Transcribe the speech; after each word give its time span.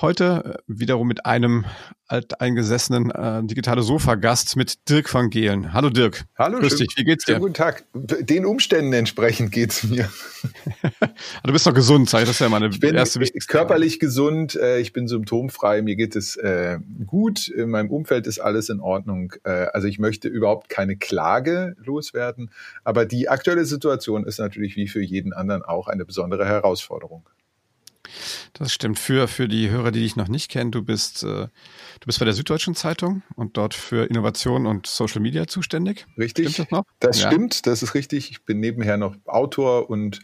Heute 0.00 0.58
äh, 0.58 0.62
wiederum 0.68 1.08
mit 1.08 1.26
einem 1.26 1.64
alteingesessenen 2.06 3.10
äh, 3.10 3.42
digitale 3.44 3.82
Sofa-Gast 3.82 4.54
mit 4.54 4.88
Dirk 4.88 5.12
van 5.12 5.28
Gehlen. 5.28 5.72
Hallo 5.72 5.90
Dirk. 5.90 6.24
Hallo, 6.38 6.60
Grüß 6.60 6.76
dich. 6.76 6.86
Wie 6.94 7.02
geht's 7.02 7.24
dir? 7.24 7.40
Guten 7.40 7.54
Tag. 7.54 7.84
Den 7.94 8.46
Umständen 8.46 8.92
entsprechend 8.92 9.50
geht's 9.50 9.82
mir. 9.82 10.08
du 11.42 11.52
bist 11.52 11.66
noch 11.66 11.74
gesund, 11.74 12.08
sag 12.08 12.20
ich. 12.20 12.26
Das 12.26 12.36
ist 12.36 12.40
ja 12.40 12.48
meine 12.48 12.68
ich 12.68 12.78
bin 12.78 12.94
erste 12.94 13.18
körperlich 13.48 13.94
Frage. 13.94 14.06
gesund. 14.06 14.54
Äh, 14.54 14.78
ich 14.78 14.92
bin 14.92 15.08
symptomfrei. 15.08 15.82
Mir 15.82 15.96
geht 15.96 16.14
es 16.14 16.36
äh, 16.36 16.78
gut. 17.04 17.48
In 17.48 17.70
meinem 17.70 17.90
Umfeld 17.90 18.28
ist 18.28 18.38
alles 18.38 18.68
in 18.68 18.78
Ordnung. 18.78 19.32
Äh, 19.42 19.66
also 19.72 19.88
ich 19.88 19.98
möchte 19.98 20.28
überhaupt 20.28 20.68
keine 20.68 20.96
Klage 20.96 21.74
loswerden. 21.82 22.52
Aber 22.84 23.04
die 23.04 23.28
aktuelle 23.28 23.64
Situation 23.64 24.24
ist 24.24 24.38
natürlich 24.38 24.76
wie 24.76 24.86
für 24.86 25.02
jeden 25.02 25.32
anderen 25.32 25.64
auch 25.64 25.88
eine 25.88 26.04
besondere 26.04 26.46
Herausforderung. 26.46 27.28
Das 28.52 28.72
stimmt. 28.72 28.98
Für, 28.98 29.28
für 29.28 29.48
die 29.48 29.70
Hörer, 29.70 29.90
die 29.90 30.00
dich 30.00 30.16
noch 30.16 30.28
nicht 30.28 30.50
kennen, 30.50 30.70
du 30.70 30.82
bist, 30.82 31.22
äh, 31.22 31.26
du 31.26 32.06
bist 32.06 32.18
bei 32.18 32.24
der 32.24 32.34
Süddeutschen 32.34 32.74
Zeitung 32.74 33.22
und 33.36 33.56
dort 33.56 33.74
für 33.74 34.06
Innovation 34.06 34.66
und 34.66 34.86
Social 34.86 35.20
Media 35.20 35.46
zuständig. 35.46 36.06
Richtig. 36.16 36.50
Stimmt 36.50 36.58
das 36.58 36.70
noch? 36.70 36.84
Das 37.00 37.22
ja. 37.22 37.30
stimmt, 37.30 37.66
das 37.66 37.82
ist 37.82 37.94
richtig. 37.94 38.30
Ich 38.30 38.44
bin 38.44 38.60
nebenher 38.60 38.96
noch 38.96 39.16
Autor 39.26 39.90
und 39.90 40.20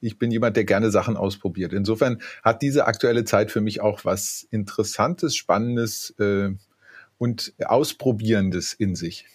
ich 0.00 0.18
bin 0.18 0.30
jemand, 0.30 0.56
der 0.56 0.64
gerne 0.64 0.90
Sachen 0.90 1.16
ausprobiert. 1.16 1.72
Insofern 1.72 2.20
hat 2.42 2.60
diese 2.60 2.86
aktuelle 2.86 3.24
Zeit 3.24 3.50
für 3.50 3.60
mich 3.60 3.80
auch 3.80 4.04
was 4.04 4.46
Interessantes, 4.50 5.36
Spannendes 5.36 6.10
äh, 6.18 6.50
und 7.18 7.54
Ausprobierendes 7.64 8.72
in 8.72 8.96
sich. 8.96 9.26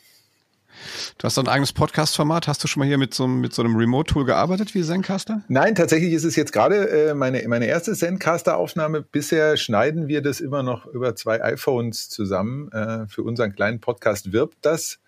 Du 1.18 1.24
hast 1.24 1.38
ein 1.38 1.48
eigenes 1.48 1.74
Podcast-Format. 1.74 2.48
Hast 2.48 2.64
du 2.64 2.68
schon 2.68 2.82
mal 2.82 2.88
hier 2.88 2.98
mit 2.98 3.14
so, 3.14 3.28
mit 3.28 3.54
so 3.54 3.62
einem 3.62 3.76
Remote-Tool 3.76 4.26
gearbeitet 4.26 4.74
wie 4.76 4.84
Zencaster? 4.84 5.42
Nein, 5.48 5.76
tatsächlich 5.76 6.14
ist 6.14 6.24
es 6.24 6.36
jetzt 6.36 6.54
gerade 6.54 6.90
äh, 6.90 7.14
meine, 7.14 7.48
meine 7.48 7.66
erste 7.66 7.94
Zencaster-Aufnahme. 7.94 9.02
Bisher 9.02 9.58
schneiden 9.58 10.08
wir 10.08 10.22
das 10.22 10.40
immer 10.40 10.64
noch 10.64 10.86
über 10.86 11.16
zwei 11.16 11.44
iPhones 11.44 12.10
zusammen. 12.10 12.72
Äh, 12.72 13.08
für 13.08 13.24
unseren 13.24 13.54
kleinen 13.54 13.80
Podcast 13.80 14.32
wirbt 14.32 14.58
das 14.62 15.00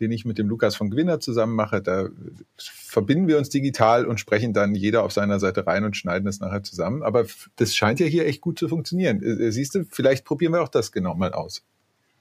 den 0.00 0.12
ich 0.12 0.24
mit 0.24 0.38
dem 0.38 0.48
Lukas 0.48 0.74
von 0.76 0.90
Gewinner 0.90 1.20
zusammen 1.20 1.54
mache. 1.54 1.82
Da 1.82 2.08
verbinden 2.56 3.28
wir 3.28 3.36
uns 3.36 3.50
digital 3.50 4.06
und 4.06 4.18
sprechen 4.18 4.54
dann 4.54 4.74
jeder 4.74 5.04
auf 5.04 5.12
seiner 5.12 5.38
Seite 5.38 5.66
rein 5.66 5.84
und 5.84 5.96
schneiden 5.96 6.26
es 6.26 6.40
nachher 6.40 6.62
zusammen. 6.62 7.02
Aber 7.02 7.26
das 7.56 7.76
scheint 7.76 8.00
ja 8.00 8.06
hier 8.06 8.26
echt 8.26 8.40
gut 8.40 8.58
zu 8.58 8.68
funktionieren. 8.68 9.22
Äh, 9.22 9.52
siehst 9.52 9.74
du, 9.74 9.84
vielleicht 9.84 10.24
probieren 10.24 10.54
wir 10.54 10.62
auch 10.62 10.68
das 10.68 10.90
genau 10.90 11.14
mal 11.14 11.32
aus. 11.32 11.62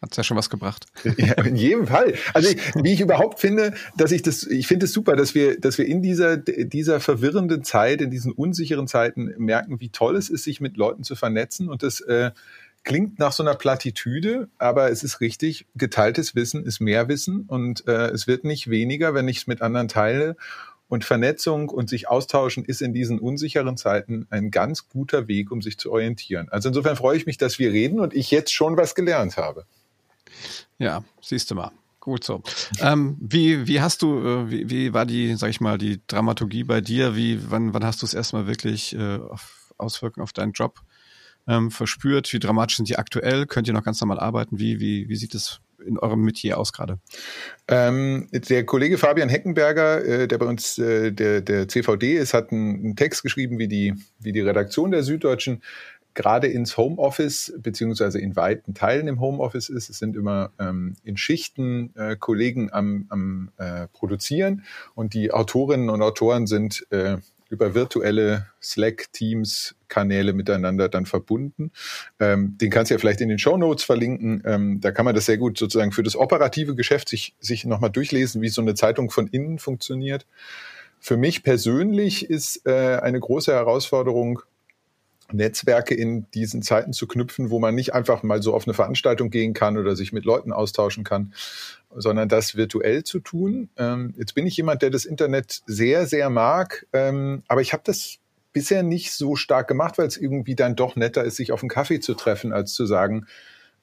Hat's 0.02 0.16
ja 0.16 0.24
schon 0.24 0.38
was 0.38 0.50
gebracht. 0.50 0.86
Ja, 1.18 1.34
in 1.44 1.56
jedem 1.56 1.88
Fall. 1.88 2.14
Also 2.34 2.50
wie 2.76 2.94
ich 2.94 3.02
überhaupt 3.02 3.40
finde, 3.40 3.74
dass 3.98 4.12
ich 4.12 4.22
das, 4.22 4.44
ich 4.44 4.68
finde 4.68 4.86
es 4.86 4.94
super, 4.94 5.16
dass 5.16 5.36
wir, 5.36 5.60
dass 5.60 5.78
wir 5.78 5.86
in 5.86 6.02
dieser, 6.02 6.38
dieser 6.38 7.00
verwirrenden 7.00 7.64
Zeit, 7.64 8.02
in 8.02 8.10
diesen 8.10 8.32
unsicheren 8.32 8.88
Zeiten 8.88 9.34
merken, 9.38 9.82
wie 9.82 9.90
toll 9.90 10.16
es 10.16 10.30
ist, 10.30 10.46
sich 10.46 10.62
mit 10.62 10.78
Leuten 10.78 11.04
zu 11.04 11.16
vernetzen. 11.16 11.68
Und 11.68 11.84
das 11.84 12.00
äh, 12.02 12.32
klingt 12.84 13.20
nach 13.20 13.34
so 13.34 13.44
einer 13.44 13.56
Plattitüde, 13.56 14.48
aber 14.58 14.90
es 14.90 15.04
ist 15.04 15.20
richtig, 15.20 15.66
geteiltes 15.76 16.36
Wissen 16.36 16.64
ist 16.64 16.80
mehr 16.80 17.08
Wissen 17.10 17.42
und 17.42 17.88
äh, 17.88 18.08
es 18.08 18.26
wird 18.28 18.46
nicht 18.46 18.70
weniger, 18.70 19.14
wenn 19.14 19.28
ich 19.28 19.38
es 19.38 19.48
mit 19.48 19.62
anderen 19.62 19.88
teile. 19.88 20.36
Und 20.88 21.06
Vernetzung 21.06 21.70
und 21.70 21.88
sich 21.88 22.08
austauschen 22.10 22.66
ist 22.66 22.82
in 22.82 22.94
diesen 22.94 23.20
unsicheren 23.20 23.78
Zeiten 23.78 24.26
ein 24.32 24.50
ganz 24.50 24.90
guter 24.90 25.28
Weg, 25.28 25.52
um 25.52 25.62
sich 25.62 25.78
zu 25.78 25.92
orientieren. 25.92 26.50
Also 26.50 26.70
insofern 26.70 26.96
freue 26.96 27.16
ich 27.16 27.28
mich, 27.28 27.38
dass 27.38 27.60
wir 27.60 27.72
reden 27.72 28.00
und 28.00 28.16
ich 28.16 28.32
jetzt 28.32 28.52
schon 28.52 28.76
was 28.76 28.96
gelernt 28.96 29.38
habe. 29.38 29.66
Ja, 30.78 31.04
siehst 31.22 31.52
du 31.52 31.56
mal. 31.56 31.72
Gut 32.00 32.24
so. 32.24 32.42
Ähm, 32.80 33.18
wie, 33.20 33.68
wie 33.68 33.82
hast 33.82 34.02
du, 34.02 34.26
äh, 34.26 34.50
wie, 34.50 34.70
wie 34.70 34.94
war 34.94 35.06
die, 35.06 35.36
sag 35.36 35.50
ich 35.50 35.60
mal, 35.60 35.78
die 35.78 36.02
Dramaturgie 36.08 36.64
bei 36.64 36.80
dir? 36.82 37.16
Wie, 37.16 37.52
wann, 37.52 37.74
wann 37.74 37.84
hast 37.84 38.02
du 38.02 38.06
es 38.06 38.14
erstmal 38.14 38.48
wirklich 38.48 38.96
äh, 38.96 39.18
auf 39.18 39.74
Auswirkungen 39.78 40.24
auf 40.24 40.34
deinen 40.34 40.54
Job 40.54 40.80
ähm, 41.48 41.72
verspürt? 41.72 42.32
Wie 42.32 42.40
dramatisch 42.40 42.78
sind 42.78 42.88
die 42.88 42.98
aktuell? 42.98 43.46
Könnt 43.46 43.68
ihr 43.68 43.74
noch 43.74 43.84
ganz 43.84 44.00
normal 44.00 44.20
arbeiten? 44.20 44.60
Wie, 44.60 44.80
wie, 44.80 45.10
wie 45.10 45.16
sieht 45.18 45.36
es 45.36 45.60
in 45.86 45.98
eurem 46.00 46.22
Metier 46.22 46.58
aus 46.58 46.74
gerade? 46.74 47.00
Ähm, 47.68 48.28
der 48.32 48.66
Kollege 48.66 48.98
Fabian 48.98 49.30
Heckenberger, 49.30 50.04
äh, 50.04 50.28
der 50.28 50.38
bei 50.38 50.46
uns 50.46 50.78
äh, 50.78 51.12
der, 51.12 51.42
der 51.42 51.68
CVD 51.68 52.18
ist, 52.18 52.34
hat 52.34 52.52
einen, 52.52 52.96
Text 52.96 53.24
geschrieben, 53.24 53.60
wie 53.60 53.68
die, 53.68 53.96
wie 54.20 54.32
die 54.32 54.42
Redaktion 54.42 54.92
der 54.92 55.04
Süddeutschen 55.04 55.62
gerade 56.20 56.48
ins 56.48 56.76
Homeoffice 56.76 57.54
beziehungsweise 57.60 58.20
in 58.20 58.36
weiten 58.36 58.74
Teilen 58.74 59.08
im 59.08 59.22
Homeoffice 59.22 59.70
ist. 59.70 59.90
Es 59.90 60.00
sind 60.00 60.18
immer 60.18 60.52
ähm, 60.60 60.98
in 61.06 61.16
Schichten 61.16 61.96
äh, 61.96 62.18
Kollegen 62.20 62.74
am, 62.74 63.06
am 63.08 63.52
äh, 63.56 63.88
Produzieren 63.88 64.66
und 64.96 65.14
die 65.14 65.32
Autorinnen 65.32 65.90
und 65.90 66.02
Autoren 66.02 66.46
sind 66.46 66.86
äh, 66.90 67.20
über 67.50 67.74
virtuelle 67.74 68.48
Slack-Teams, 68.62 69.76
Kanäle 69.88 70.34
miteinander 70.34 70.90
dann 70.90 71.06
verbunden. 71.06 71.72
Ähm, 72.20 72.58
den 72.58 72.70
kannst 72.70 72.92
du 72.92 72.96
ja 72.96 73.00
vielleicht 73.00 73.22
in 73.22 73.30
den 73.30 73.40
Show 73.40 73.56
Notes 73.56 73.86
verlinken. 73.86 74.44
Ähm, 74.46 74.82
da 74.82 74.92
kann 74.92 75.06
man 75.06 75.16
das 75.16 75.26
sehr 75.26 75.38
gut 75.38 75.58
sozusagen 75.58 75.94
für 75.94 76.04
das 76.04 76.18
operative 76.18 76.76
Geschäft 76.76 77.08
sich, 77.08 77.34
sich 77.40 77.64
nochmal 77.64 77.92
durchlesen, 77.92 78.42
wie 78.42 78.50
so 78.50 78.62
eine 78.62 78.76
Zeitung 78.76 79.10
von 79.10 79.28
innen 79.28 79.58
funktioniert. 79.58 80.26
Für 81.00 81.16
mich 81.16 81.44
persönlich 81.44 82.30
ist 82.30 82.68
äh, 82.68 83.00
eine 83.02 83.22
große 83.22 83.54
Herausforderung, 83.54 84.42
Netzwerke 85.32 85.94
in 85.96 86.30
diesen 86.32 86.62
Zeiten 86.62 86.94
zu 86.94 87.08
knüpfen, 87.08 87.50
wo 87.50 87.60
man 87.60 87.76
nicht 87.76 87.94
einfach 87.94 88.24
mal 88.24 88.42
so 88.42 88.54
auf 88.54 88.68
eine 88.68 88.74
Veranstaltung 88.74 89.30
gehen 89.30 89.54
kann 89.54 89.78
oder 89.78 89.96
sich 89.96 90.14
mit 90.14 90.26
Leuten 90.26 90.52
austauschen 90.52 91.04
kann, 91.04 91.34
sondern 91.96 92.30
das 92.30 92.56
virtuell 92.56 93.04
zu 93.04 93.20
tun. 93.20 93.70
Ähm, 93.78 94.14
jetzt 94.18 94.36
bin 94.36 94.48
ich 94.48 94.58
jemand, 94.58 94.82
der 94.82 94.90
das 94.90 95.06
Internet 95.06 95.62
sehr, 95.66 96.06
sehr 96.06 96.30
mag, 96.30 96.88
ähm, 96.94 97.44
aber 97.48 97.62
ich 97.62 97.74
habe 97.74 97.84
das 97.86 98.18
bisher 98.54 98.84
nicht 98.84 99.12
so 99.14 99.36
stark 99.36 99.68
gemacht, 99.68 99.98
weil 99.98 100.08
es 100.08 100.18
irgendwie 100.18 100.56
dann 100.56 100.76
doch 100.76 100.96
netter 100.96 101.24
ist, 101.24 101.36
sich 101.36 101.52
auf 101.52 101.62
einen 101.62 101.70
Kaffee 101.70 102.00
zu 102.00 102.16
treffen, 102.16 102.52
als 102.52 102.74
zu 102.74 102.86
sagen, 102.86 103.26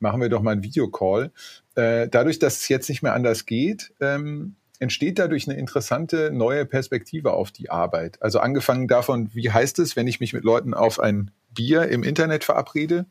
machen 0.00 0.20
wir 0.20 0.28
doch 0.28 0.42
mal 0.42 0.52
einen 0.52 0.62
Videocall. 0.62 1.30
Äh, 1.74 2.08
dadurch, 2.08 2.38
dass 2.38 2.56
es 2.56 2.68
jetzt 2.68 2.88
nicht 2.88 3.02
mehr 3.02 3.14
anders 3.14 3.46
geht, 3.46 3.92
ähm, 4.00 4.56
entsteht 4.80 5.18
dadurch 5.18 5.48
eine 5.48 5.58
interessante 5.58 6.30
neue 6.32 6.64
Perspektive 6.66 7.32
auf 7.32 7.50
die 7.50 7.70
Arbeit. 7.70 8.22
Also 8.22 8.38
angefangen 8.38 8.88
davon, 8.88 9.30
wie 9.34 9.50
heißt 9.50 9.78
es, 9.78 9.96
wenn 9.96 10.06
ich 10.06 10.20
mich 10.20 10.32
mit 10.32 10.44
Leuten 10.44 10.74
auf 10.74 11.00
ein 11.00 11.30
Bier 11.50 11.88
im 11.88 12.02
Internet 12.02 12.44
verabrede? 12.44 13.06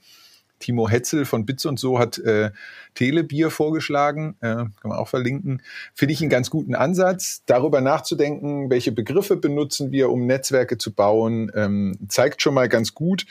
Timo 0.60 0.90
Hetzel 0.90 1.26
von 1.26 1.46
Bits 1.46 1.66
und 1.66 1.80
so 1.80 2.00
hat 2.00 2.18
äh, 2.20 2.52
Telebier 2.94 3.50
vorgeschlagen, 3.50 4.36
äh, 4.42 4.56
kann 4.56 4.72
man 4.84 4.98
auch 4.98 5.08
verlinken. 5.08 5.62
Finde 5.94 6.14
ich 6.14 6.22
einen 6.22 6.30
ganz 6.30 6.50
guten 6.50 6.76
Ansatz, 6.76 7.44
darüber 7.46 7.82
nachzudenken, 7.82 8.70
welche 8.70 8.92
Begriffe 8.92 9.36
benutzen 9.36 9.92
wir, 9.92 10.10
um 10.10 10.26
Netzwerke 10.26 10.78
zu 10.78 10.94
bauen, 10.94 11.52
ähm, 11.56 11.98
zeigt 12.08 12.42
schon 12.42 12.54
mal 12.54 12.70
ganz 12.70 12.94
gut, 12.94 13.26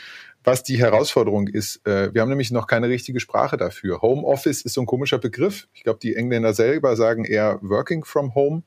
was 0.44 0.62
die 0.62 0.78
Herausforderung 0.78 1.48
ist. 1.48 1.86
Äh, 1.86 2.12
wir 2.12 2.20
haben 2.20 2.28
nämlich 2.28 2.50
noch 2.50 2.66
keine 2.66 2.88
richtige 2.88 3.20
Sprache 3.20 3.56
dafür. 3.56 4.02
Homeoffice 4.02 4.62
ist 4.62 4.74
so 4.74 4.82
ein 4.82 4.86
komischer 4.86 5.18
Begriff. 5.18 5.68
Ich 5.72 5.82
glaube, 5.82 5.98
die 6.02 6.14
Engländer 6.14 6.52
selber 6.52 6.96
sagen 6.96 7.24
eher 7.24 7.58
Working 7.62 8.04
from 8.04 8.34
Home. 8.34 8.62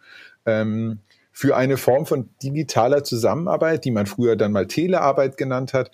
Ähm, 0.45 0.99
für 1.37 1.55
eine 1.55 1.77
Form 1.77 2.07
von 2.07 2.29
digitaler 2.41 3.03
Zusammenarbeit, 3.03 3.85
die 3.85 3.91
man 3.91 4.07
früher 4.07 4.35
dann 4.35 4.51
mal 4.51 4.65
Telearbeit 4.65 5.37
genannt 5.37 5.71
hat. 5.75 5.91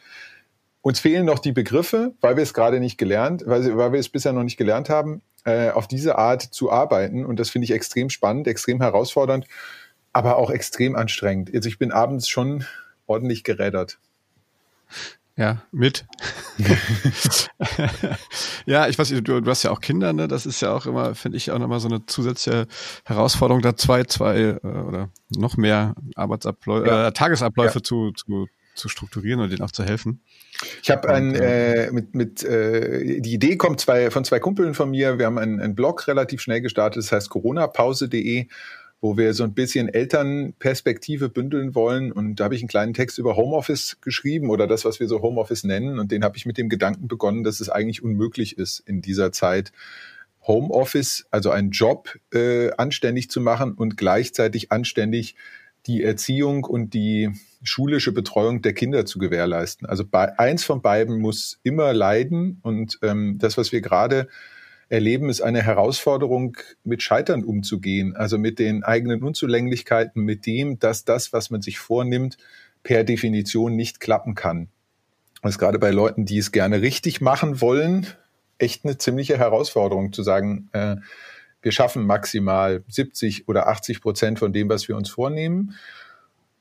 Uns 0.84 1.00
fehlen 1.00 1.26
noch 1.26 1.40
die 1.40 1.54
Begriffe, 1.54 2.14
weil 2.20 2.36
wir 2.36 2.44
es 2.44 2.54
gerade 2.54 2.82
nicht 2.82 2.98
gelernt, 2.98 3.44
weil, 3.46 3.78
weil 3.78 3.94
wir 3.94 4.00
es 4.02 4.10
bisher 4.10 4.34
noch 4.34 4.44
nicht 4.44 4.58
gelernt 4.58 4.90
haben, 4.90 5.22
äh, 5.46 5.70
auf 5.70 5.88
diese 5.88 6.18
Art 6.18 6.42
zu 6.42 6.74
arbeiten. 6.74 7.26
Und 7.26 7.40
das 7.40 7.50
finde 7.50 7.64
ich 7.64 7.72
extrem 7.72 8.10
spannend, 8.10 8.48
extrem 8.48 8.82
herausfordernd, 8.82 9.48
aber 10.12 10.36
auch 10.36 10.50
extrem 10.50 10.98
anstrengend. 10.98 11.50
Also 11.56 11.70
ich 11.70 11.80
bin 11.80 11.94
abends 11.94 12.28
schon 12.28 12.66
ordentlich 13.08 13.46
gerädert. 13.46 13.98
Ja, 15.38 15.64
mit. 15.72 16.06
ja, 18.66 18.90
ich 18.90 19.00
weiß, 19.00 19.08
du, 19.10 19.22
du 19.42 19.50
hast 19.50 19.64
ja 19.64 19.72
auch 19.72 19.80
Kinder, 19.80 20.12
ne? 20.12 20.28
Das 20.28 20.46
ist 20.46 20.60
ja 20.60 20.74
auch 20.74 20.86
immer, 20.86 21.16
finde 21.16 21.38
ich, 21.38 21.50
auch 21.50 21.60
nochmal 21.60 21.80
so 21.80 21.88
eine 21.88 22.06
zusätzliche 22.06 22.68
Herausforderung, 23.06 23.62
da 23.62 23.78
zwei, 23.78 24.04
zwei 24.04 24.38
äh, 24.38 24.68
oder 24.68 25.10
noch 25.30 25.56
mehr 25.56 25.96
Arbeitsabläufe, 26.16 26.88
ja. 26.88 27.08
äh, 27.08 27.14
Tagesabläufe 27.14 27.80
ja. 27.80 27.84
zu, 27.84 28.12
zu, 28.12 28.48
zu 28.76 28.90
strukturieren 28.90 29.40
und 29.40 29.50
denen 29.50 29.64
auch 29.64 29.72
zu 29.72 29.84
helfen. 29.84 30.22
Ich 30.82 30.92
habe 30.92 31.10
ein 31.10 31.36
äh, 31.36 31.92
mit 31.92 32.16
mit 32.16 32.44
äh, 32.44 33.22
die 33.22 33.34
Idee 33.34 33.58
kommt 33.58 33.80
zwei 33.80 34.12
von 34.12 34.26
zwei 34.26 34.40
Kumpeln 34.40 34.74
von 34.74 34.92
mir. 34.92 35.18
Wir 35.18 35.26
haben 35.26 35.38
einen, 35.38 35.60
einen 35.60 35.76
Blog 35.76 36.08
relativ 36.08 36.42
schnell 36.42 36.62
gestartet, 36.62 37.04
das 37.04 37.12
heißt 37.12 37.30
coronapause.de 37.30 38.48
wo 39.04 39.18
wir 39.18 39.34
so 39.34 39.44
ein 39.44 39.54
bisschen 39.54 39.90
Elternperspektive 39.90 41.28
bündeln 41.28 41.76
wollen. 41.76 42.14
Und 42.14 42.38
da 42.38 42.46
habe 42.46 42.56
ich 42.56 42.62
einen 42.62 42.70
kleinen 42.70 42.94
Text 42.94 43.18
über 43.18 43.36
Homeoffice 43.36 43.98
geschrieben 44.00 44.50
oder 44.50 44.66
das, 44.66 44.86
was 44.86 45.02
wir 45.02 45.10
so 45.10 45.22
Homeoffice 45.22 45.66
nennen. 45.66 46.00
Und 46.00 46.14
den 46.14 46.24
habe 46.24 46.38
ich 46.38 46.46
mit 46.46 46.58
dem 46.58 46.70
Gedanken 46.70 47.10
begonnen, 47.10 47.44
dass 47.44 47.60
es 47.60 47.68
eigentlich 47.68 48.02
unmöglich 48.02 48.58
ist, 48.58 48.80
in 48.80 49.02
dieser 49.02 49.34
Zeit 49.34 49.74
Homeoffice, 50.48 51.26
also 51.32 51.50
einen 51.50 51.72
Job 51.72 52.16
äh, 52.34 52.72
anständig 52.78 53.30
zu 53.30 53.42
machen 53.42 53.74
und 53.74 53.98
gleichzeitig 53.98 54.72
anständig 54.72 55.36
die 55.86 56.04
Erziehung 56.04 56.64
und 56.64 56.94
die 56.94 57.32
schulische 57.64 58.12
Betreuung 58.12 58.62
der 58.62 58.74
Kinder 58.74 59.06
zu 59.06 59.20
gewährleisten. 59.20 59.88
Also 59.88 60.06
bei, 60.06 60.38
eins 60.38 60.64
von 60.64 60.82
beiden 60.82 61.20
muss 61.20 61.60
immer 61.64 61.94
leiden 61.94 62.60
und 62.62 63.00
ähm, 63.02 63.38
das, 63.40 63.58
was 63.58 63.72
wir 63.72 63.82
gerade 63.82 64.28
erleben, 64.90 65.30
ist 65.30 65.42
eine 65.42 65.62
Herausforderung, 65.62 66.58
mit 66.84 67.02
Scheitern 67.02 67.44
umzugehen, 67.44 68.16
also 68.16 68.38
mit 68.38 68.60
den 68.60 68.84
eigenen 68.84 69.24
Unzulänglichkeiten, 69.24 70.24
mit 70.24 70.46
dem, 70.46 70.78
dass 70.80 71.06
das, 71.06 71.34
was 71.34 71.50
man 71.50 71.62
sich 71.62 71.80
vornimmt, 71.80 72.38
per 72.84 73.04
Definition 73.04 73.76
nicht 73.76 74.00
klappen 74.00 74.36
kann. 74.36 74.68
Das 75.42 75.54
ist 75.54 75.60
gerade 75.60 75.80
bei 75.80 75.92
Leuten, 75.92 76.26
die 76.26 76.38
es 76.38 76.52
gerne 76.52 76.82
richtig 76.82 77.22
machen 77.22 77.60
wollen, 77.60 78.08
echt 78.58 78.86
eine 78.86 78.98
ziemliche 78.98 79.38
Herausforderung 79.38 80.14
zu 80.14 80.22
sagen, 80.24 80.70
äh, 80.74 80.98
wir 81.64 81.72
schaffen 81.72 82.06
maximal 82.06 82.84
70 82.88 83.48
oder 83.48 83.68
80 83.68 84.02
Prozent 84.02 84.40
von 84.40 84.54
dem, 84.54 84.70
was 84.70 84.88
wir 84.88 84.96
uns 84.96 85.10
vornehmen. 85.10 85.76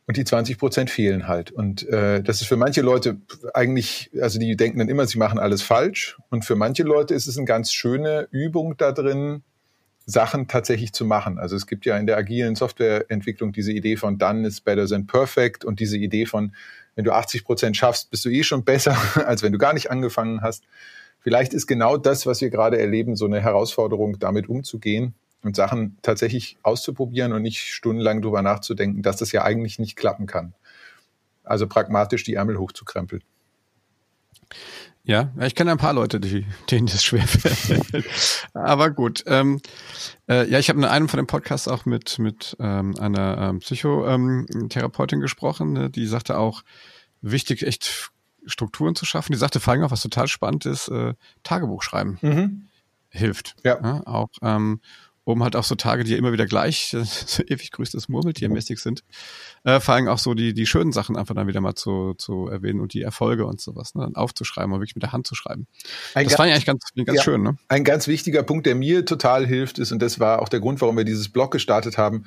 Und 0.07 0.17
die 0.17 0.25
20 0.25 0.59
Prozent 0.59 0.91
fehlen 0.91 1.29
halt. 1.29 1.53
Und 1.53 1.89
äh, 1.89 2.23
das 2.23 2.41
ist 2.41 2.49
für 2.49 2.57
manche 2.57 2.83
Leute 2.83 3.19
eigentlich, 3.55 4.11
also 4.21 4.39
die 4.39 4.57
denken 4.57 4.79
dann 4.79 4.89
immer, 4.89 5.07
sie 5.07 5.19
machen 5.19 5.39
alles 5.39 5.63
falsch. 5.63 6.19
Und 6.29 6.45
für 6.45 6.57
manche 6.57 6.83
Leute 6.83 7.15
ist 7.15 7.27
es 7.27 7.37
eine 7.37 7.47
ganz 7.47 7.73
schöne 7.73 8.27
Übung 8.31 8.77
da 8.77 8.91
drin, 8.93 9.43
Sachen 10.07 10.49
tatsächlich 10.49 10.93
zu 10.93 11.05
machen. 11.05 11.39
Also 11.39 11.57
es 11.57 11.67
gibt 11.67 11.87
ja 11.87 11.97
in 11.97 12.07
der 12.07 12.17
agilen 12.17 12.57
Softwareentwicklung 12.57 13.53
diese 13.53 13.73
Idee 13.73 13.97
von 13.97 14.19
done 14.19 14.47
is 14.47 14.61
better 14.61 14.87
than 14.87 15.07
perfect 15.07 15.65
und 15.65 15.81
diese 15.81 15.97
Idee 15.97 16.27
von, 16.27 16.55
wenn 16.97 17.05
du 17.05 17.13
80 17.13 17.45
Prozent 17.45 17.77
schaffst, 17.77 18.11
bist 18.11 18.25
du 18.25 18.29
eh 18.29 18.43
schon 18.43 18.65
besser, 18.65 18.97
als 19.27 19.43
wenn 19.43 19.53
du 19.53 19.59
gar 19.59 19.73
nicht 19.73 19.91
angefangen 19.91 20.43
hast. 20.43 20.65
Vielleicht 21.23 21.55
ist 21.55 21.67
genau 21.67 21.97
das, 21.97 22.27
was 22.27 22.41
wir 22.41 22.51
gerade 22.51 22.79
erleben, 22.79 23.17
so 23.17 23.27
eine 23.27 23.41
Herausforderung, 23.41 24.19
damit 24.19 24.49
umzugehen 24.49 25.15
und 25.43 25.57
Sachen 25.57 25.97
tatsächlich 26.03 26.57
auszuprobieren 26.63 27.33
und 27.33 27.43
nicht 27.43 27.61
stundenlang 27.73 28.23
drüber 28.23 28.43
nachzudenken, 28.43 29.03
dass 29.03 29.17
das 29.17 29.33
ja 29.33 29.43
eigentlich 29.45 29.79
nicht 29.79 29.97
klappen 29.97 30.27
kann. 30.27 30.55
Also 31.45 31.67
pragmatisch 31.67 32.25
die 32.25 32.35
Ärmel 32.35 32.59
hochzukrempeln. 32.59 33.23
Ja, 35.05 35.33
ich 35.41 35.57
kenne 35.57 35.73
ein 35.73 35.79
paar 35.79 35.95
Leute, 35.95 36.21
die, 36.21 36.47
denen 36.71 36.87
das 36.87 37.03
schwer 37.03 37.27
fällt. 37.27 38.05
Aber 38.55 38.91
gut. 38.91 39.25
Ähm, 39.27 39.61
äh, 40.29 40.49
ja, 40.49 40.61
ich 40.61 40.69
habe 40.69 40.79
in 40.79 40.85
einem 40.85 41.09
von 41.09 41.19
den 41.19 41.27
Podcasts 41.27 41.67
auch 41.67 41.87
mit, 41.87 42.21
mit 42.21 42.57
ähm, 42.61 42.95
einer 42.99 43.39
ähm, 43.39 43.59
Psychotherapeutin 43.59 45.21
gesprochen, 45.21 45.73
ne, 45.73 45.91
die 45.91 46.07
sagte 46.07 46.39
auch, 46.39 46.63
wichtig, 47.21 47.65
echt 47.67 48.13
Strukturen 48.47 48.95
zu 48.95 49.05
schaffen. 49.05 49.33
Die 49.33 49.39
sagte 49.39 49.61
vor 49.61 49.73
allem 49.73 49.85
auch, 49.85 49.91
was 49.91 50.03
total 50.03 50.29
spannend 50.29 50.67
ist, 50.67 50.89
äh, 50.89 51.15
Tagebuch 51.43 51.83
schreiben. 51.83 52.19
Mhm. 52.23 52.69
Hilft. 53.09 53.57
Ja. 53.63 53.79
ja 53.83 54.07
auch, 54.07 54.31
ähm, 54.43 54.81
um 55.25 55.43
halt 55.45 55.55
auch 55.55 55.65
so 55.65 55.77
Tage, 55.77 56.03
die 56.03 56.13
ja 56.13 56.19
immer 56.19 56.33
wieder 56.33 56.47
gleich, 56.47 56.97
so 57.27 57.43
ewig 57.47 57.71
grüßtes 57.71 58.09
Murmeltiermäßig 58.09 58.81
sind, 58.81 59.05
äh, 59.65 59.81
vor 59.81 59.95
allem 59.95 60.09
auch 60.09 60.19
so 60.19 60.35
die, 60.35 60.53
die 60.53 60.67
schönen 60.67 60.93
Sachen 60.93 61.17
einfach 61.17 61.35
dann 61.35 61.47
wieder 61.47 61.61
mal 61.61 61.75
zu, 61.75 62.15
zu 62.15 62.49
erwähnen 62.49 62.81
und 62.81 62.95
die 62.95 63.03
Erfolge 63.03 63.47
und 63.47 63.61
sowas, 63.61 63.95
ne, 63.95 64.03
dann 64.03 64.17
aufzuschreiben 64.17 64.73
und 64.73 64.81
wirklich 64.81 64.97
mit 64.97 65.03
der 65.03 65.13
Hand 65.13 65.27
zu 65.27 65.35
schreiben. 65.35 65.67
Ein 66.15 66.25
das 66.25 66.35
fand 66.35 66.49
ich 66.49 66.55
eigentlich 66.55 66.67
ganz, 66.67 66.85
ganz 66.95 67.17
ja, 67.17 67.23
schön. 67.23 67.43
Ne? 67.43 67.57
Ein 67.69 67.85
ganz 67.85 68.09
wichtiger 68.09 68.43
Punkt, 68.43 68.67
der 68.67 68.75
mir 68.75 69.05
total 69.05 69.47
hilft, 69.47 69.79
ist, 69.79 69.93
und 69.93 70.01
das 70.01 70.19
war 70.19 70.43
auch 70.43 70.49
der 70.49 70.61
Grund, 70.61 70.81
warum 70.81 70.97
wir 70.97 71.05
dieses 71.05 71.29
Blog 71.29 71.53
gestartet 71.53 71.99
haben, 71.99 72.25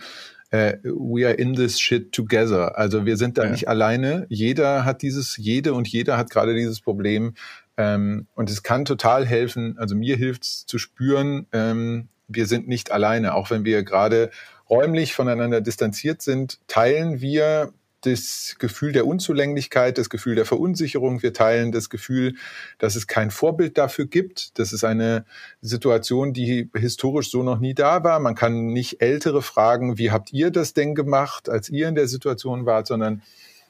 äh, 0.56 0.78
we 0.84 1.26
are 1.26 1.34
in 1.34 1.54
this 1.54 1.80
shit 1.80 2.12
together. 2.12 2.78
Also 2.78 3.06
wir 3.06 3.18
sind 3.18 3.38
da 3.38 3.44
ja. 3.44 3.52
nicht 3.52 3.68
alleine. 3.68 4.26
Jeder 4.30 4.86
hat 4.86 5.02
dieses, 5.02 5.38
jede 5.38 5.74
und 5.74 5.88
jeder 5.88 6.18
hat 6.18 6.30
gerade 6.30 6.56
dieses 6.56 6.82
Problem. 6.82 7.34
Ähm, 7.78 8.28
und 8.36 8.50
es 8.50 8.64
kann 8.64 8.86
total 8.86 9.26
helfen, 9.26 9.78
also 9.78 9.96
mir 9.96 10.16
hilft 10.16 10.44
es 10.44 10.66
zu 10.66 10.78
spüren, 10.78 11.48
ähm, 11.52 12.08
wir 12.28 12.46
sind 12.46 12.68
nicht 12.68 12.92
alleine. 12.92 13.36
Auch 13.36 13.52
wenn 13.52 13.66
wir 13.66 13.84
gerade 13.84 14.32
räumlich 14.70 15.14
voneinander 15.14 15.62
distanziert 15.62 16.22
sind, 16.22 16.60
teilen 16.68 17.22
wir 17.22 17.74
das 18.06 18.56
Gefühl 18.60 18.92
der 18.92 19.08
Unzulänglichkeit, 19.08 19.98
das 19.98 20.10
Gefühl 20.10 20.36
der 20.36 20.46
Verunsicherung. 20.46 21.24
Wir 21.24 21.34
teilen 21.34 21.72
das 21.72 21.90
Gefühl, 21.90 22.36
dass 22.78 22.96
es 22.96 23.08
kein 23.08 23.32
Vorbild 23.32 23.78
dafür 23.78 24.06
gibt. 24.06 24.58
Das 24.60 24.74
ist 24.74 24.84
eine 24.84 25.26
Situation, 25.62 26.34
die 26.34 26.70
historisch 26.76 27.32
so 27.32 27.44
noch 27.44 27.60
nie 27.60 27.74
da 27.74 28.04
war. 28.04 28.20
Man 28.20 28.36
kann 28.36 28.68
nicht 28.68 29.02
Ältere 29.02 29.42
fragen, 29.42 29.98
wie 29.98 30.12
habt 30.12 30.34
ihr 30.34 30.52
das 30.52 30.74
denn 30.74 30.96
gemacht, 30.96 31.50
als 31.50 31.70
ihr 31.70 31.88
in 31.88 31.96
der 31.96 32.08
Situation 32.08 32.66
wart, 32.66 32.88
sondern 32.88 33.22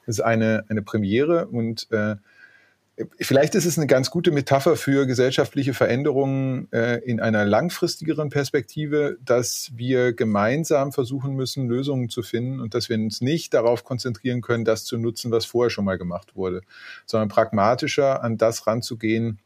es 0.07 0.19
ist 0.19 0.21
eine, 0.21 0.65
eine 0.69 0.81
Premiere 0.81 1.47
und 1.47 1.87
äh, 1.91 2.15
Vielleicht 3.19 3.55
ist 3.55 3.65
es 3.65 3.77
eine 3.77 3.87
ganz 3.87 4.09
gute 4.09 4.31
Metapher 4.31 4.77
für 4.77 5.05
gesellschaftliche 5.05 5.73
Veränderungen 5.73 6.71
äh, 6.71 6.99
in 6.99 7.19
einer 7.19 7.43
langfristigeren 7.43 8.29
Perspektive, 8.29 9.17
dass 9.23 9.71
wir 9.75 10.13
gemeinsam 10.13 10.93
versuchen 10.93 11.35
müssen, 11.35 11.67
Lösungen 11.67 12.07
zu 12.07 12.23
finden 12.23 12.61
und 12.61 12.73
dass 12.73 12.87
wir 12.87 12.95
uns 12.95 13.19
nicht 13.19 13.53
darauf 13.53 13.83
konzentrieren 13.83 14.39
können, 14.39 14.63
das 14.63 14.85
zu 14.85 14.97
nutzen, 14.97 15.29
was 15.29 15.43
vorher 15.45 15.69
schon 15.69 15.83
mal 15.83 15.97
gemacht 15.97 16.37
wurde, 16.37 16.61
sondern 17.05 17.27
pragmatischer 17.27 18.23
an 18.23 18.37
das 18.37 18.65
ranzugehen, 18.65 19.39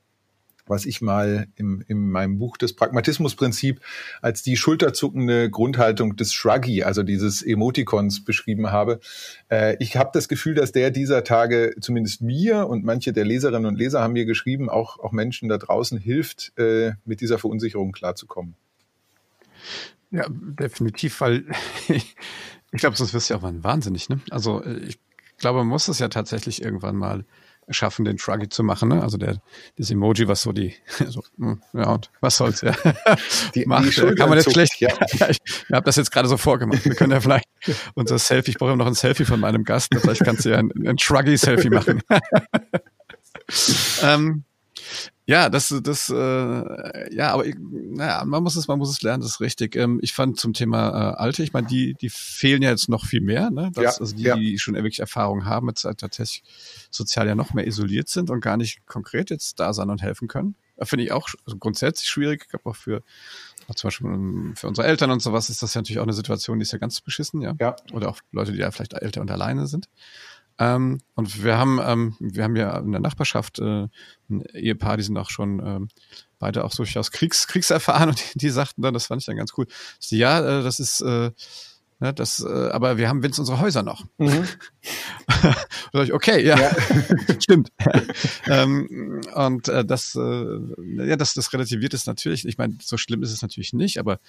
was 0.69 0.85
ich 0.85 1.01
mal 1.01 1.47
im, 1.55 1.83
in 1.87 2.09
meinem 2.09 2.37
Buch 2.37 2.57
das 2.57 2.73
Pragmatismusprinzip 2.73 3.81
als 4.21 4.43
die 4.43 4.55
schulterzuckende 4.55 5.49
Grundhaltung 5.49 6.15
des 6.15 6.33
Shruggy, 6.33 6.83
also 6.83 7.03
dieses 7.03 7.41
Emoticons 7.41 8.23
beschrieben 8.23 8.71
habe. 8.71 8.99
Äh, 9.49 9.75
ich 9.79 9.97
habe 9.97 10.11
das 10.13 10.27
Gefühl, 10.27 10.55
dass 10.55 10.71
der 10.71 10.91
dieser 10.91 11.23
Tage 11.23 11.75
zumindest 11.81 12.21
mir 12.21 12.67
und 12.67 12.83
manche 12.83 13.13
der 13.13 13.25
Leserinnen 13.25 13.65
und 13.65 13.77
Leser 13.77 14.01
haben 14.01 14.13
mir 14.13 14.25
geschrieben, 14.25 14.69
auch, 14.69 14.99
auch 14.99 15.11
Menschen 15.11 15.49
da 15.49 15.57
draußen 15.57 15.97
hilft, 15.97 16.53
äh, 16.57 16.93
mit 17.05 17.21
dieser 17.21 17.39
Verunsicherung 17.39 17.91
klarzukommen. 17.91 18.55
Ja, 20.11 20.25
definitiv, 20.29 21.19
weil 21.21 21.45
ich, 21.87 22.15
glaube, 22.73 22.95
sonst 22.95 23.13
wirst 23.13 23.29
du 23.29 23.33
ja 23.33 23.37
auch 23.39 23.43
mal 23.43 23.63
wahnsinnig. 23.63 24.09
Ne? 24.09 24.19
Also 24.29 24.63
äh, 24.63 24.79
ich 24.79 24.99
glaube, 25.37 25.59
man 25.59 25.67
muss 25.67 25.87
es 25.87 25.99
ja 25.99 26.09
tatsächlich 26.09 26.61
irgendwann 26.61 26.95
mal 26.95 27.25
schaffen, 27.69 28.05
den 28.05 28.17
Shruggy 28.17 28.49
zu 28.49 28.63
machen. 28.63 28.89
Ne? 28.89 29.01
Also 29.01 29.17
der, 29.17 29.41
das 29.77 29.91
Emoji, 29.91 30.27
was 30.27 30.41
so 30.41 30.51
die, 30.51 30.75
so, 31.07 31.23
hm, 31.37 31.61
ja, 31.73 31.91
und 31.91 32.11
was 32.21 32.37
soll's, 32.37 32.61
ja. 32.61 32.75
Die, 33.55 33.65
Macht, 33.65 33.97
die 33.97 34.15
kann 34.15 34.29
man 34.29 34.37
jetzt 34.37 34.51
schlecht, 34.51 34.79
ja. 34.79 34.89
ich 35.29 35.39
habe 35.71 35.85
das 35.85 35.95
jetzt 35.95 36.11
gerade 36.11 36.27
so 36.27 36.37
vorgemacht. 36.37 36.85
Wir 36.85 36.95
können 36.95 37.11
ja 37.11 37.19
vielleicht 37.19 37.45
unser 37.93 38.19
Selfie, 38.19 38.51
ich 38.51 38.57
brauche 38.57 38.75
noch 38.75 38.87
ein 38.87 38.93
Selfie 38.93 39.25
von 39.25 39.39
meinem 39.39 39.63
Gast, 39.63 39.89
vielleicht 39.93 40.23
kannst 40.23 40.45
du 40.45 40.49
ja 40.49 40.57
ein, 40.57 40.71
ein 40.85 40.97
Shruggy-Selfie 40.97 41.69
machen. 41.69 42.01
ähm, 44.03 44.43
ja, 45.29 45.47
das, 45.47 45.71
das, 45.83 46.09
äh, 46.09 47.15
ja, 47.15 47.33
aber 47.33 47.43
naja, 47.69 48.25
man 48.25 48.41
muss 48.41 48.55
es, 48.55 48.67
man 48.67 48.79
muss 48.79 48.89
es 48.89 49.03
lernen, 49.03 49.21
das 49.21 49.33
ist 49.33 49.41
richtig. 49.41 49.75
Ähm, 49.75 49.99
ich 50.01 50.13
fand 50.13 50.39
zum 50.39 50.53
Thema 50.53 50.89
äh, 50.89 51.15
Alte, 51.17 51.43
ich 51.43 51.53
meine, 51.53 51.67
die, 51.67 51.93
die 51.93 52.09
fehlen 52.09 52.63
ja 52.63 52.71
jetzt 52.71 52.89
noch 52.89 53.05
viel 53.05 53.21
mehr, 53.21 53.51
ne? 53.51 53.69
Das, 53.75 53.83
ja, 53.83 53.89
also 53.91 54.15
die, 54.15 54.23
ja. 54.23 54.35
die 54.35 54.57
schon 54.57 54.73
wirklich 54.73 55.01
Erfahrung 55.01 55.45
haben, 55.45 55.67
jetzt 55.67 55.83
halt 55.83 55.99
tatsächlich 55.99 56.41
sozial 56.89 57.27
ja 57.27 57.35
noch 57.35 57.53
mehr 57.53 57.67
isoliert 57.67 58.09
sind 58.09 58.31
und 58.31 58.41
gar 58.41 58.57
nicht 58.57 58.87
konkret 58.87 59.29
jetzt 59.29 59.59
da 59.59 59.71
sein 59.71 59.91
und 59.91 60.01
helfen 60.01 60.27
können. 60.27 60.55
Finde 60.81 61.05
ich 61.05 61.11
auch 61.11 61.29
also 61.45 61.59
grundsätzlich 61.59 62.09
schwierig. 62.09 62.45
Ich 62.45 62.49
glaube 62.49 62.67
auch 62.67 62.75
für 62.75 63.03
zum 63.75 63.89
Beispiel 63.89 64.07
ähm, 64.07 64.53
für 64.55 64.67
unsere 64.67 64.87
Eltern 64.87 65.11
und 65.11 65.21
sowas 65.21 65.51
ist 65.51 65.61
das 65.61 65.75
ja 65.75 65.81
natürlich 65.81 65.99
auch 65.99 66.03
eine 66.03 66.13
Situation, 66.13 66.57
die 66.57 66.63
ist 66.63 66.71
ja 66.71 66.79
ganz 66.79 67.01
beschissen, 67.01 67.43
ja. 67.43 67.53
ja. 67.59 67.75
Oder 67.93 68.09
auch 68.09 68.17
Leute, 68.31 68.51
die 68.51 68.57
ja 68.57 68.71
vielleicht 68.71 68.93
älter 68.93 69.21
und 69.21 69.29
alleine 69.29 69.67
sind. 69.67 69.89
Ähm, 70.59 70.99
und 71.15 71.43
wir 71.43 71.57
haben, 71.57 71.79
ähm, 71.81 72.15
wir 72.19 72.43
haben 72.43 72.55
ja 72.55 72.77
in 72.77 72.91
der 72.91 73.01
Nachbarschaft 73.01 73.59
äh, 73.59 73.87
ein 74.29 74.41
Ehepaar, 74.53 74.97
die 74.97 75.03
sind 75.03 75.17
auch 75.17 75.29
schon 75.29 75.65
ähm, 75.65 75.87
beide 76.37 76.65
auch 76.65 76.75
durchaus 76.75 77.11
Kriegs, 77.11 77.47
Kriegserfahren 77.47 78.09
und 78.09 78.19
die, 78.19 78.39
die 78.39 78.49
sagten 78.49 78.81
dann, 78.81 78.93
das 78.93 79.07
fand 79.07 79.21
ich 79.21 79.25
dann 79.25 79.37
ganz 79.37 79.53
cool. 79.57 79.67
Sie, 79.99 80.17
ja, 80.17 80.39
äh, 80.39 80.63
das 80.63 80.79
ist 80.79 81.01
äh, 81.01 81.31
ja, 82.01 82.13
das, 82.13 82.39
äh, 82.39 82.69
aber 82.69 82.97
wir 82.97 83.09
haben 83.09 83.23
wenigstens 83.23 83.49
unsere 83.49 83.59
Häuser 83.59 83.83
noch. 83.83 84.05
Mhm. 84.17 84.47
ich, 85.93 86.13
okay, 86.13 86.45
ja, 86.45 86.57
ja. 86.57 86.71
stimmt. 87.41 87.71
ähm, 88.47 89.21
und 89.35 89.67
äh, 89.67 89.83
das, 89.83 90.15
äh, 90.15 90.59
ja, 91.05 91.17
das, 91.17 91.33
das 91.33 91.51
relativiert 91.51 91.93
es 91.93 92.05
natürlich. 92.05 92.47
Ich 92.47 92.57
meine, 92.57 92.77
so 92.81 92.95
schlimm 92.95 93.21
ist 93.21 93.33
es 93.33 93.41
natürlich 93.41 93.73
nicht, 93.73 93.99
aber 93.99 94.19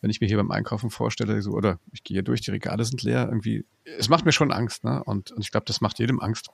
wenn 0.00 0.10
ich 0.10 0.20
mir 0.20 0.26
hier 0.26 0.36
beim 0.36 0.50
Einkaufen 0.50 0.90
vorstelle, 0.90 1.40
so, 1.42 1.52
oder 1.52 1.78
ich 1.92 2.02
gehe 2.04 2.22
durch, 2.22 2.40
die 2.40 2.50
Regale 2.50 2.84
sind 2.84 3.02
leer, 3.02 3.26
irgendwie, 3.28 3.64
es 3.98 4.08
macht 4.08 4.24
mir 4.24 4.32
schon 4.32 4.52
Angst, 4.52 4.84
ne? 4.84 5.02
Und, 5.04 5.32
und 5.32 5.42
ich 5.42 5.50
glaube, 5.50 5.66
das 5.66 5.80
macht 5.80 5.98
jedem 5.98 6.20
Angst. 6.20 6.48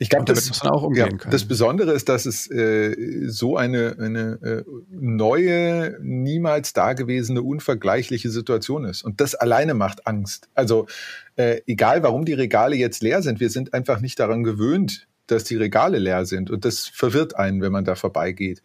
Ich 0.00 0.10
glaube, 0.10 0.26
das, 0.26 0.60
ja, 0.94 1.08
das 1.28 1.44
Besondere 1.46 1.92
ist, 1.92 2.08
dass 2.08 2.24
es 2.24 2.48
äh, 2.48 2.94
so 3.26 3.56
eine, 3.56 3.96
eine 3.98 4.38
äh, 4.42 4.64
neue, 4.90 5.98
niemals 6.00 6.72
dagewesene, 6.72 7.42
unvergleichliche 7.42 8.30
Situation 8.30 8.84
ist. 8.84 9.02
Und 9.02 9.20
das 9.20 9.34
alleine 9.34 9.74
macht 9.74 10.06
Angst. 10.06 10.48
Also 10.54 10.86
äh, 11.34 11.62
egal, 11.66 12.04
warum 12.04 12.24
die 12.24 12.34
Regale 12.34 12.76
jetzt 12.76 13.02
leer 13.02 13.22
sind, 13.22 13.40
wir 13.40 13.50
sind 13.50 13.74
einfach 13.74 14.00
nicht 14.00 14.20
daran 14.20 14.44
gewöhnt, 14.44 15.08
dass 15.26 15.42
die 15.42 15.56
Regale 15.56 15.98
leer 15.98 16.26
sind. 16.26 16.48
Und 16.48 16.64
das 16.64 16.86
verwirrt 16.86 17.34
einen, 17.34 17.60
wenn 17.60 17.72
man 17.72 17.84
da 17.84 17.96
vorbeigeht. 17.96 18.62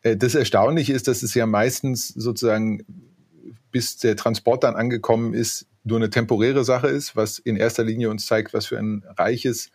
Äh, 0.00 0.16
das 0.16 0.34
Erstaunliche 0.34 0.94
ist, 0.94 1.08
dass 1.08 1.22
es 1.22 1.34
ja 1.34 1.44
meistens 1.44 2.08
sozusagen 2.08 2.86
bis 3.70 3.96
der 3.96 4.16
Transport 4.16 4.64
dann 4.64 4.76
angekommen 4.76 5.34
ist, 5.34 5.66
nur 5.84 5.98
eine 5.98 6.10
temporäre 6.10 6.64
Sache 6.64 6.88
ist, 6.88 7.16
was 7.16 7.38
in 7.38 7.56
erster 7.56 7.84
Linie 7.84 8.10
uns 8.10 8.26
zeigt, 8.26 8.52
was 8.52 8.66
für 8.66 8.78
ein 8.78 9.04
reiches 9.16 9.70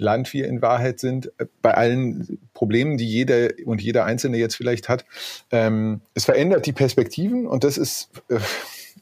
Land 0.00 0.32
wir 0.32 0.48
in 0.48 0.62
Wahrheit 0.62 0.98
sind, 0.98 1.30
bei 1.62 1.74
allen 1.74 2.38
Problemen, 2.54 2.96
die 2.96 3.06
jeder 3.06 3.50
und 3.66 3.82
jeder 3.82 4.04
Einzelne 4.04 4.38
jetzt 4.38 4.56
vielleicht 4.56 4.88
hat. 4.88 5.04
Ähm, 5.50 6.00
es 6.14 6.24
verändert 6.24 6.66
die 6.66 6.72
Perspektiven 6.72 7.46
und 7.46 7.64
das 7.64 7.76
ist, 7.78 8.08
äh, 8.28 8.38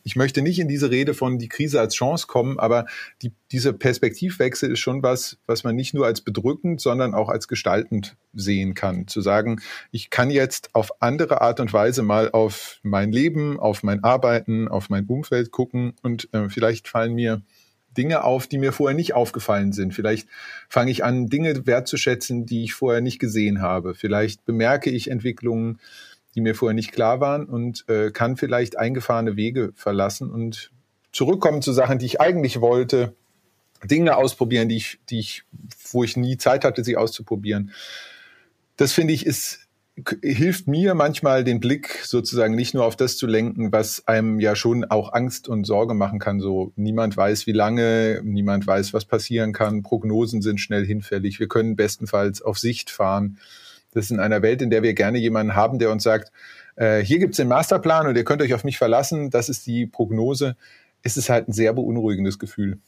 ich 0.08 0.16
möchte 0.16 0.40
nicht 0.40 0.58
in 0.58 0.68
diese 0.68 0.90
Rede 0.90 1.12
von 1.12 1.38
die 1.38 1.50
Krise 1.50 1.80
als 1.80 1.94
Chance 1.94 2.28
kommen, 2.28 2.58
aber 2.58 2.86
die, 3.20 3.30
dieser 3.52 3.74
Perspektivwechsel 3.74 4.72
ist 4.72 4.78
schon 4.78 5.02
was, 5.02 5.36
was 5.46 5.64
man 5.64 5.76
nicht 5.76 5.92
nur 5.92 6.06
als 6.06 6.22
bedrückend, 6.22 6.80
sondern 6.80 7.12
auch 7.12 7.28
als 7.28 7.46
gestaltend 7.46 8.16
sehen 8.32 8.72
kann. 8.72 9.06
Zu 9.06 9.20
sagen, 9.20 9.60
ich 9.90 10.08
kann 10.08 10.30
jetzt 10.30 10.74
auf 10.74 11.02
andere 11.02 11.42
Art 11.42 11.60
und 11.60 11.74
Weise 11.74 12.02
mal 12.02 12.30
auf 12.30 12.80
mein 12.82 13.12
Leben, 13.12 13.60
auf 13.60 13.82
mein 13.82 14.02
Arbeiten, 14.02 14.66
auf 14.66 14.88
mein 14.88 15.04
Umfeld 15.04 15.50
gucken 15.50 15.92
und 16.00 16.32
äh, 16.32 16.48
vielleicht 16.48 16.88
fallen 16.88 17.12
mir 17.12 17.42
Dinge 17.94 18.24
auf, 18.24 18.46
die 18.46 18.56
mir 18.56 18.72
vorher 18.72 18.96
nicht 18.96 19.12
aufgefallen 19.12 19.72
sind. 19.72 19.92
Vielleicht 19.92 20.26
fange 20.70 20.90
ich 20.90 21.04
an, 21.04 21.26
Dinge 21.26 21.66
wertzuschätzen, 21.66 22.46
die 22.46 22.64
ich 22.64 22.72
vorher 22.72 23.02
nicht 23.02 23.18
gesehen 23.18 23.60
habe. 23.60 23.94
Vielleicht 23.94 24.46
bemerke 24.46 24.88
ich 24.88 25.10
Entwicklungen, 25.10 25.80
die 26.34 26.40
mir 26.40 26.54
vorher 26.54 26.74
nicht 26.74 26.92
klar 26.92 27.20
waren 27.20 27.46
und 27.46 27.88
äh, 27.88 28.10
kann 28.10 28.36
vielleicht 28.36 28.78
eingefahrene 28.78 29.36
Wege 29.36 29.72
verlassen 29.74 30.30
und 30.30 30.70
zurückkommen 31.12 31.62
zu 31.62 31.72
Sachen, 31.72 31.98
die 31.98 32.06
ich 32.06 32.20
eigentlich 32.20 32.60
wollte, 32.60 33.14
Dinge 33.84 34.16
ausprobieren, 34.16 34.68
die 34.68 34.76
ich, 34.76 34.98
die 35.08 35.20
ich, 35.20 35.44
wo 35.92 36.04
ich 36.04 36.16
nie 36.16 36.36
Zeit 36.36 36.64
hatte, 36.64 36.84
sie 36.84 36.96
auszuprobieren. 36.96 37.72
Das 38.76 38.92
finde 38.92 39.14
ich 39.14 39.26
ist 39.26 39.68
hilft 40.22 40.68
mir 40.68 40.94
manchmal 40.94 41.44
den 41.44 41.60
Blick 41.60 42.00
sozusagen 42.04 42.54
nicht 42.54 42.74
nur 42.74 42.84
auf 42.84 42.96
das 42.96 43.16
zu 43.16 43.26
lenken, 43.26 43.72
was 43.72 44.06
einem 44.06 44.38
ja 44.40 44.54
schon 44.54 44.84
auch 44.84 45.12
Angst 45.12 45.48
und 45.48 45.64
Sorge 45.64 45.94
machen 45.94 46.18
kann. 46.18 46.40
So 46.40 46.72
niemand 46.76 47.16
weiß, 47.16 47.46
wie 47.46 47.52
lange, 47.52 48.20
niemand 48.24 48.66
weiß, 48.66 48.92
was 48.92 49.04
passieren 49.04 49.52
kann. 49.52 49.82
Prognosen 49.82 50.42
sind 50.42 50.60
schnell 50.60 50.86
hinfällig. 50.86 51.40
Wir 51.40 51.48
können 51.48 51.76
bestenfalls 51.76 52.42
auf 52.42 52.58
Sicht 52.58 52.90
fahren. 52.90 53.38
Das 53.98 54.10
in 54.10 54.20
einer 54.20 54.42
Welt, 54.42 54.62
in 54.62 54.70
der 54.70 54.82
wir 54.82 54.94
gerne 54.94 55.18
jemanden 55.18 55.54
haben, 55.54 55.78
der 55.78 55.90
uns 55.90 56.02
sagt, 56.02 56.32
äh, 56.76 57.00
hier 57.00 57.18
gibt's 57.18 57.36
den 57.36 57.48
Masterplan 57.48 58.06
und 58.06 58.16
ihr 58.16 58.24
könnt 58.24 58.40
euch 58.40 58.54
auf 58.54 58.64
mich 58.64 58.78
verlassen, 58.78 59.30
das 59.30 59.48
ist 59.48 59.66
die 59.66 59.86
Prognose, 59.86 60.56
ist 61.02 61.16
es 61.16 61.28
halt 61.28 61.48
ein 61.48 61.52
sehr 61.52 61.72
beunruhigendes 61.72 62.38
Gefühl. 62.38 62.78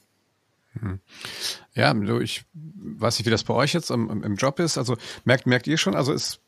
Hm. 0.79 0.99
Ja, 1.73 1.93
ich 2.21 2.45
weiß 2.53 3.19
nicht, 3.19 3.25
wie 3.25 3.31
das 3.31 3.43
bei 3.43 3.53
euch 3.53 3.73
jetzt 3.73 3.91
im, 3.91 4.23
im 4.23 4.35
Job 4.35 4.59
ist. 4.59 4.77
Also 4.77 4.97
merkt, 5.25 5.45
merkt 5.45 5.67
ihr 5.67 5.77
schon, 5.77 5.95
also 5.95 6.13
ist, 6.13 6.39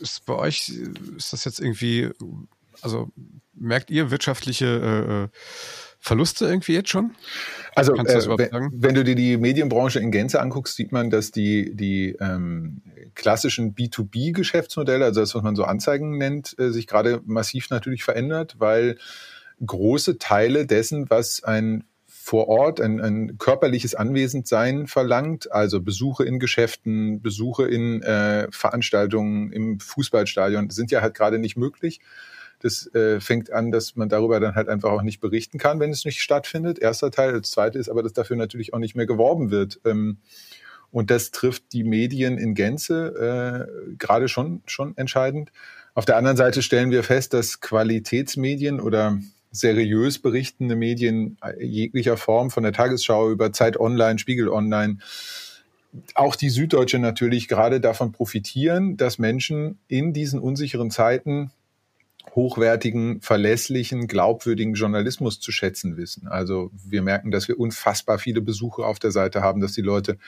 ist 0.00 0.26
bei 0.26 0.34
euch, 0.34 0.72
ist 1.16 1.32
das 1.32 1.44
jetzt 1.44 1.60
irgendwie, 1.60 2.10
also 2.82 3.10
merkt 3.54 3.90
ihr 3.90 4.10
wirtschaftliche 4.10 4.66
äh, 4.66 5.24
äh 5.24 5.28
Verluste 6.00 6.46
irgendwie 6.46 6.74
jetzt 6.74 6.90
schon? 6.90 7.14
Also 7.74 7.94
äh, 7.94 8.38
wenn, 8.38 8.70
wenn, 8.72 8.94
du 8.94 9.04
dir 9.04 9.14
die 9.14 9.36
Medienbranche 9.36 10.00
in 10.00 10.10
Gänze 10.10 10.40
anguckst, 10.40 10.76
sieht 10.76 10.92
man, 10.92 11.10
dass 11.10 11.30
die, 11.30 11.74
die 11.74 12.16
ähm, 12.20 12.82
klassischen 13.14 13.74
B2B-Geschäftsmodelle, 13.74 15.04
also 15.04 15.20
das, 15.20 15.34
was 15.34 15.42
man 15.42 15.56
so 15.56 15.64
Anzeigen 15.64 16.18
nennt, 16.18 16.58
äh, 16.58 16.70
sich 16.70 16.86
gerade 16.86 17.20
massiv 17.24 17.70
natürlich 17.70 18.04
verändert, 18.04 18.56
weil 18.58 18.96
große 19.64 20.18
Teile 20.18 20.66
dessen, 20.66 21.10
was 21.10 21.42
ein 21.44 21.84
vor 22.06 22.48
Ort 22.48 22.80
ein, 22.80 23.00
ein 23.00 23.38
körperliches 23.38 23.94
Anwesendsein 23.94 24.86
verlangt, 24.86 25.50
also 25.50 25.80
Besuche 25.80 26.24
in 26.24 26.38
Geschäften, 26.38 27.22
Besuche 27.22 27.66
in 27.66 28.02
äh, 28.02 28.48
Veranstaltungen 28.50 29.50
im 29.50 29.80
Fußballstadion, 29.80 30.68
sind 30.68 30.90
ja 30.90 31.00
halt 31.00 31.14
gerade 31.14 31.38
nicht 31.38 31.56
möglich. 31.56 32.00
Das 32.60 32.92
äh, 32.94 33.20
fängt 33.20 33.52
an, 33.52 33.70
dass 33.70 33.96
man 33.96 34.08
darüber 34.08 34.40
dann 34.40 34.54
halt 34.54 34.68
einfach 34.68 34.90
auch 34.90 35.02
nicht 35.02 35.20
berichten 35.20 35.58
kann, 35.58 35.80
wenn 35.80 35.90
es 35.90 36.04
nicht 36.04 36.20
stattfindet. 36.20 36.78
Erster 36.78 37.10
Teil. 37.10 37.32
Das 37.32 37.50
zweite 37.50 37.78
ist 37.78 37.88
aber, 37.88 38.02
dass 38.02 38.12
dafür 38.12 38.36
natürlich 38.36 38.74
auch 38.74 38.78
nicht 38.78 38.96
mehr 38.96 39.06
geworben 39.06 39.50
wird. 39.50 39.80
Ähm, 39.84 40.18
und 40.90 41.10
das 41.10 41.30
trifft 41.30 41.72
die 41.72 41.84
Medien 41.84 42.38
in 42.38 42.54
Gänze 42.54 43.68
äh, 43.88 43.94
gerade 43.98 44.28
schon, 44.28 44.62
schon 44.66 44.96
entscheidend. 44.96 45.52
Auf 45.94 46.04
der 46.04 46.16
anderen 46.16 46.36
Seite 46.36 46.62
stellen 46.62 46.90
wir 46.90 47.02
fest, 47.02 47.34
dass 47.34 47.60
Qualitätsmedien 47.60 48.80
oder 48.80 49.18
seriös 49.50 50.18
berichtende 50.18 50.76
Medien 50.76 51.38
jeglicher 51.58 52.16
Form, 52.16 52.50
von 52.50 52.62
der 52.62 52.72
Tagesschau 52.72 53.30
über 53.30 53.52
Zeit 53.52 53.78
Online, 53.78 54.18
Spiegel 54.18 54.48
Online, 54.48 54.98
auch 56.14 56.36
die 56.36 56.50
Süddeutsche 56.50 56.98
natürlich 56.98 57.48
gerade 57.48 57.80
davon 57.80 58.12
profitieren, 58.12 58.96
dass 58.96 59.18
Menschen 59.18 59.78
in 59.88 60.12
diesen 60.12 60.38
unsicheren 60.38 60.90
Zeiten 60.90 61.50
hochwertigen, 62.34 63.20
verlässlichen, 63.20 64.06
glaubwürdigen 64.06 64.74
Journalismus 64.74 65.40
zu 65.40 65.52
schätzen 65.52 65.96
wissen. 65.96 66.28
Also 66.28 66.70
wir 66.72 67.02
merken, 67.02 67.30
dass 67.30 67.48
wir 67.48 67.58
unfassbar 67.58 68.18
viele 68.18 68.40
Besuche 68.40 68.84
auf 68.84 68.98
der 68.98 69.10
Seite 69.10 69.42
haben, 69.42 69.60
dass 69.60 69.72
die 69.72 69.82
Leute 69.82 70.18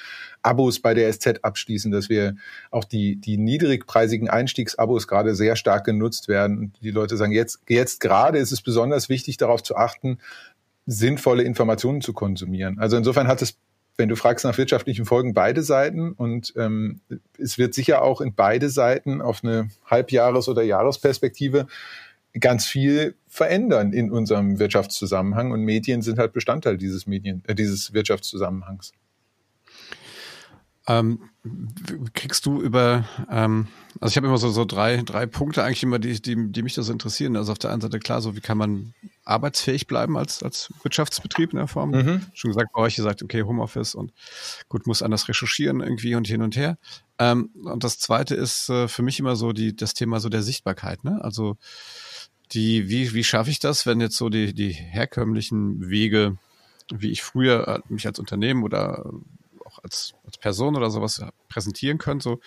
Abos 0.43 0.81
bei 0.81 0.95
der 0.95 1.13
SZ 1.13 1.41
abschließen, 1.43 1.91
dass 1.91 2.09
wir 2.09 2.37
auch 2.71 2.85
die, 2.85 3.17
die 3.17 3.37
niedrigpreisigen 3.37 4.29
Einstiegsabos 4.29 5.09
gerade 5.09 5.35
sehr 5.35 5.57
stark 5.57 5.85
genutzt 5.85 6.29
werden. 6.29 6.73
Die 6.83 6.91
Leute 6.91 7.17
sagen, 7.17 7.33
jetzt, 7.33 7.61
jetzt 7.69 8.01
gerade 8.01 8.39
ist 8.39 8.53
es 8.53 8.63
besonders 8.63 9.09
wichtig, 9.09 9.37
darauf 9.37 9.63
zu 9.63 9.77
achten, 9.77 10.19
sinnvolle 10.87 11.43
Informationen 11.43 12.01
zu 12.01 12.13
konsumieren. 12.13 12.79
Also 12.79 12.97
insofern 12.97 13.29
hat 13.29 13.43
es 13.43 13.57
wenn 14.01 14.09
du 14.09 14.17
fragst 14.17 14.45
nach 14.45 14.59
wirtschaftlichen 14.59 15.05
Folgen, 15.05 15.35
beide 15.35 15.63
Seiten. 15.63 16.13
Und 16.13 16.55
ähm, 16.57 17.01
es 17.39 17.59
wird 17.59 17.75
sicher 17.75 18.03
auch 18.03 18.21
in 18.21 18.35
beide 18.35 18.71
Seiten 18.71 19.21
auf 19.21 19.45
eine 19.45 19.69
Halbjahres- 19.89 20.49
oder 20.49 20.63
Jahresperspektive 20.63 21.67
ganz 22.39 22.67
viel 22.67 23.15
verändern 23.29 23.93
in 23.93 24.11
unserem 24.11 24.59
Wirtschaftszusammenhang. 24.59 25.53
Und 25.53 25.63
Medien 25.63 26.01
sind 26.01 26.19
halt 26.19 26.33
Bestandteil 26.33 26.79
dieses 26.79 27.07
Medien, 27.07 27.43
äh, 27.47 27.55
dieses 27.55 27.93
Wirtschaftszusammenhangs. 27.93 28.93
Ähm, 30.91 31.21
kriegst 32.15 32.45
du 32.47 32.61
über, 32.61 33.05
ähm, 33.31 33.69
also 34.01 34.13
ich 34.13 34.17
habe 34.17 34.27
immer 34.27 34.39
so, 34.39 34.51
so 34.51 34.65
drei, 34.65 35.03
drei 35.03 35.27
Punkte 35.27 35.63
eigentlich 35.63 35.83
immer, 35.83 35.99
die, 35.99 36.21
die, 36.21 36.51
die 36.51 36.63
mich 36.63 36.75
da 36.75 36.83
so 36.83 36.93
interessieren. 36.93 37.37
Also 37.37 37.53
auf 37.53 37.59
der 37.59 37.71
einen 37.71 37.81
Seite 37.81 37.99
klar, 37.99 38.21
so 38.21 38.35
wie 38.37 38.41
kann 38.41 38.59
man 38.59 38.93
arbeitsfähig 39.25 39.87
bleiben 39.87 40.19
als, 40.19 40.43
als 40.43 40.73
Wirtschaftsbetrieb 40.83 41.53
in 41.53 41.59
der 41.59 41.69
Form. 41.69 41.91
Mhm. 41.91 42.27
Schon 42.35 42.51
gesagt, 42.51 42.73
bei 42.75 42.81
euch, 42.81 42.99
ihr 42.99 43.05
sagt, 43.05 43.23
okay, 43.23 43.43
Homeoffice 43.43 43.95
und 43.95 44.13
gut, 44.69 44.87
muss 44.87 45.03
anders 45.03 45.29
recherchieren 45.29 45.81
irgendwie 45.81 46.15
und 46.15 46.27
hin 46.27 46.43
und 46.43 46.57
her. 46.57 46.77
Ähm, 47.19 47.51
und 47.65 47.85
das 47.85 47.99
zweite 47.99 48.35
ist 48.35 48.69
äh, 48.69 48.89
für 48.89 49.03
mich 49.03 49.21
immer 49.21 49.37
so 49.37 49.53
die, 49.53 49.77
das 49.77 49.95
Thema 49.95 50.19
so 50.19 50.29
der 50.29 50.43
Sichtbarkeit, 50.43 51.05
ne? 51.05 51.23
Also 51.23 51.57
die, 52.53 52.89
wie, 52.89 53.15
wie 53.15 53.25
schaffe 53.25 53.51
ich 53.51 53.61
das, 53.61 53.87
wenn 53.87 54.01
jetzt 54.01 54.17
so 54.17 54.29
die, 54.29 54.53
die 54.55 54.73
herkömmlichen 54.73 55.89
Wege, 55.89 56.37
wie 56.93 57.11
ich 57.11 57.23
früher 57.23 57.69
äh, 57.69 57.81
mich 57.89 58.07
als 58.07 58.19
Unternehmen 58.19 58.65
oder 58.65 59.07
auch 59.65 59.79
als, 59.85 60.15
als 60.31 60.39
Person 60.39 60.77
oder 60.77 60.91
sowas 60.91 61.23
präsentieren 61.51 61.99
können, 61.99 62.21
so 62.21 62.41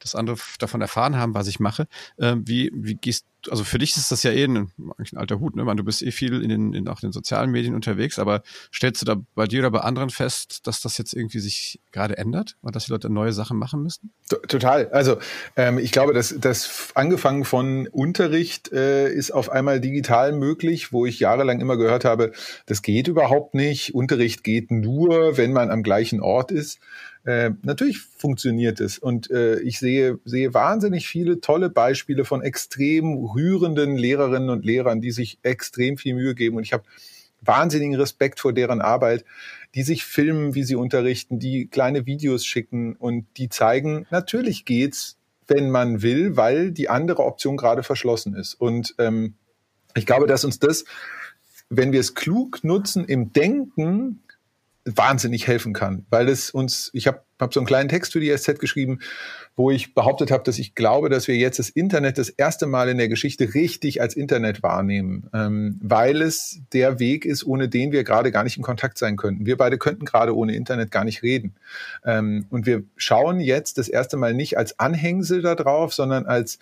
dass 0.00 0.16
andere 0.16 0.36
davon 0.58 0.80
erfahren 0.80 1.16
haben, 1.16 1.34
was 1.34 1.46
ich 1.46 1.60
mache. 1.60 1.86
Ähm, 2.18 2.42
wie, 2.46 2.72
wie 2.74 2.96
gehst 2.96 3.26
also 3.50 3.64
für 3.64 3.78
dich 3.78 3.96
ist 3.96 4.10
das 4.10 4.22
ja 4.22 4.32
eh 4.32 4.44
ein, 4.44 4.72
ein 4.76 5.16
alter 5.16 5.40
Hut, 5.40 5.56
ne? 5.56 5.64
Man, 5.64 5.76
du 5.76 5.84
bist 5.84 6.02
eh 6.02 6.10
viel 6.10 6.42
in 6.42 6.48
den, 6.48 6.72
in 6.72 6.88
auch 6.88 7.00
den 7.00 7.12
sozialen 7.12 7.50
Medien 7.50 7.74
unterwegs, 7.74 8.18
aber 8.18 8.42
stellst 8.74 9.02
du 9.02 9.06
da 9.06 9.16
bei 9.34 9.46
dir 9.46 9.60
oder 9.60 9.70
bei 9.70 9.80
anderen 9.80 10.10
fest, 10.10 10.66
dass 10.66 10.80
das 10.80 10.98
jetzt 10.98 11.12
irgendwie 11.12 11.38
sich 11.38 11.80
gerade 11.92 12.18
ändert 12.18 12.56
und 12.62 12.74
dass 12.74 12.86
die 12.86 12.92
Leute 12.92 13.10
neue 13.10 13.32
Sachen 13.32 13.56
machen 13.58 13.82
müssen? 13.82 14.12
Total. 14.48 14.88
Also 14.90 15.18
ähm, 15.56 15.78
ich 15.78 15.92
glaube, 15.92 16.12
dass 16.12 16.34
das 16.38 16.90
angefangen 16.94 17.44
von 17.44 17.86
Unterricht 17.88 18.72
äh, 18.72 19.12
ist 19.12 19.30
auf 19.30 19.50
einmal 19.50 19.80
digital 19.80 20.32
möglich, 20.32 20.92
wo 20.92 21.06
ich 21.06 21.20
jahrelang 21.20 21.60
immer 21.60 21.76
gehört 21.76 22.04
habe, 22.04 22.32
das 22.66 22.82
geht 22.82 23.08
überhaupt 23.08 23.54
nicht. 23.54 23.94
Unterricht 23.94 24.44
geht 24.44 24.70
nur, 24.70 25.36
wenn 25.36 25.52
man 25.52 25.70
am 25.70 25.82
gleichen 25.82 26.20
Ort 26.20 26.50
ist. 26.50 26.78
Äh, 27.24 27.50
natürlich 27.62 27.98
funktioniert 27.98 28.45
es 28.80 28.98
und 28.98 29.30
äh, 29.30 29.60
ich 29.60 29.78
sehe, 29.78 30.18
sehe 30.24 30.54
wahnsinnig 30.54 31.08
viele 31.08 31.40
tolle 31.40 31.70
Beispiele 31.70 32.24
von 32.24 32.42
extrem 32.42 33.14
rührenden 33.14 33.96
Lehrerinnen 33.96 34.50
und 34.50 34.64
Lehrern, 34.64 35.00
die 35.00 35.10
sich 35.10 35.38
extrem 35.42 35.96
viel 35.96 36.14
Mühe 36.14 36.34
geben 36.34 36.56
und 36.56 36.62
ich 36.62 36.72
habe 36.72 36.84
wahnsinnigen 37.40 37.94
Respekt 37.96 38.40
vor 38.40 38.52
deren 38.52 38.80
Arbeit, 38.80 39.24
die 39.74 39.82
sich 39.82 40.04
filmen, 40.04 40.54
wie 40.54 40.64
sie 40.64 40.76
unterrichten, 40.76 41.38
die 41.38 41.68
kleine 41.68 42.06
Videos 42.06 42.44
schicken 42.44 42.96
und 42.96 43.26
die 43.36 43.48
zeigen, 43.48 44.06
natürlich 44.10 44.64
geht's, 44.64 45.18
wenn 45.46 45.70
man 45.70 46.02
will, 46.02 46.36
weil 46.36 46.72
die 46.72 46.88
andere 46.88 47.24
Option 47.24 47.56
gerade 47.56 47.82
verschlossen 47.82 48.34
ist. 48.34 48.54
Und 48.54 48.94
ähm, 48.98 49.34
ich 49.94 50.06
glaube, 50.06 50.26
dass 50.26 50.44
uns 50.44 50.58
das, 50.58 50.84
wenn 51.68 51.92
wir 51.92 52.00
es 52.00 52.14
klug 52.14 52.64
nutzen 52.64 53.04
im 53.04 53.32
Denken, 53.32 54.22
wahnsinnig 54.86 55.46
helfen 55.46 55.72
kann, 55.72 56.06
weil 56.10 56.28
es 56.28 56.50
uns, 56.50 56.90
ich 56.94 57.06
habe 57.06 57.25
hab 57.38 57.52
so 57.52 57.60
einen 57.60 57.66
kleinen 57.66 57.88
Text 57.88 58.12
für 58.12 58.20
die 58.20 58.34
SZ 58.34 58.58
geschrieben, 58.58 59.00
wo 59.56 59.70
ich 59.70 59.94
behauptet 59.94 60.30
habe, 60.30 60.44
dass 60.44 60.58
ich 60.58 60.74
glaube, 60.74 61.08
dass 61.08 61.28
wir 61.28 61.36
jetzt 61.36 61.58
das 61.58 61.70
Internet 61.70 62.18
das 62.18 62.28
erste 62.28 62.66
Mal 62.66 62.88
in 62.88 62.98
der 62.98 63.08
Geschichte 63.08 63.54
richtig 63.54 64.00
als 64.00 64.14
Internet 64.14 64.62
wahrnehmen, 64.62 65.28
ähm, 65.32 65.78
weil 65.82 66.22
es 66.22 66.60
der 66.72 66.98
Weg 66.98 67.24
ist, 67.24 67.44
ohne 67.44 67.68
den 67.68 67.92
wir 67.92 68.04
gerade 68.04 68.30
gar 68.30 68.44
nicht 68.44 68.56
in 68.56 68.62
Kontakt 68.62 68.98
sein 68.98 69.16
könnten. 69.16 69.46
Wir 69.46 69.56
beide 69.56 69.78
könnten 69.78 70.04
gerade 70.04 70.36
ohne 70.36 70.54
Internet 70.54 70.90
gar 70.90 71.04
nicht 71.04 71.22
reden. 71.22 71.54
Ähm, 72.04 72.46
und 72.50 72.66
wir 72.66 72.84
schauen 72.96 73.40
jetzt 73.40 73.78
das 73.78 73.88
erste 73.88 74.16
Mal 74.16 74.34
nicht 74.34 74.58
als 74.58 74.78
Anhängsel 74.78 75.42
da 75.42 75.54
drauf, 75.54 75.94
sondern 75.94 76.26
als 76.26 76.58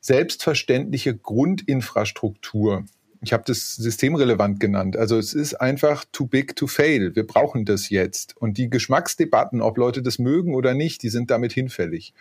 selbstverständliche 0.00 1.16
Grundinfrastruktur 1.16 2.84
ich 3.20 3.32
habe 3.32 3.44
das 3.46 3.76
systemrelevant 3.76 4.60
genannt. 4.60 4.96
Also 4.96 5.18
es 5.18 5.34
ist 5.34 5.54
einfach 5.54 6.04
too 6.12 6.26
big 6.26 6.56
to 6.56 6.66
fail. 6.66 7.14
Wir 7.14 7.26
brauchen 7.26 7.64
das 7.64 7.90
jetzt. 7.90 8.36
Und 8.36 8.58
die 8.58 8.70
Geschmacksdebatten, 8.70 9.60
ob 9.60 9.78
Leute 9.78 10.02
das 10.02 10.18
mögen 10.18 10.54
oder 10.54 10.74
nicht, 10.74 11.02
die 11.02 11.08
sind 11.08 11.30
damit 11.30 11.52
hinfällig. 11.52 12.14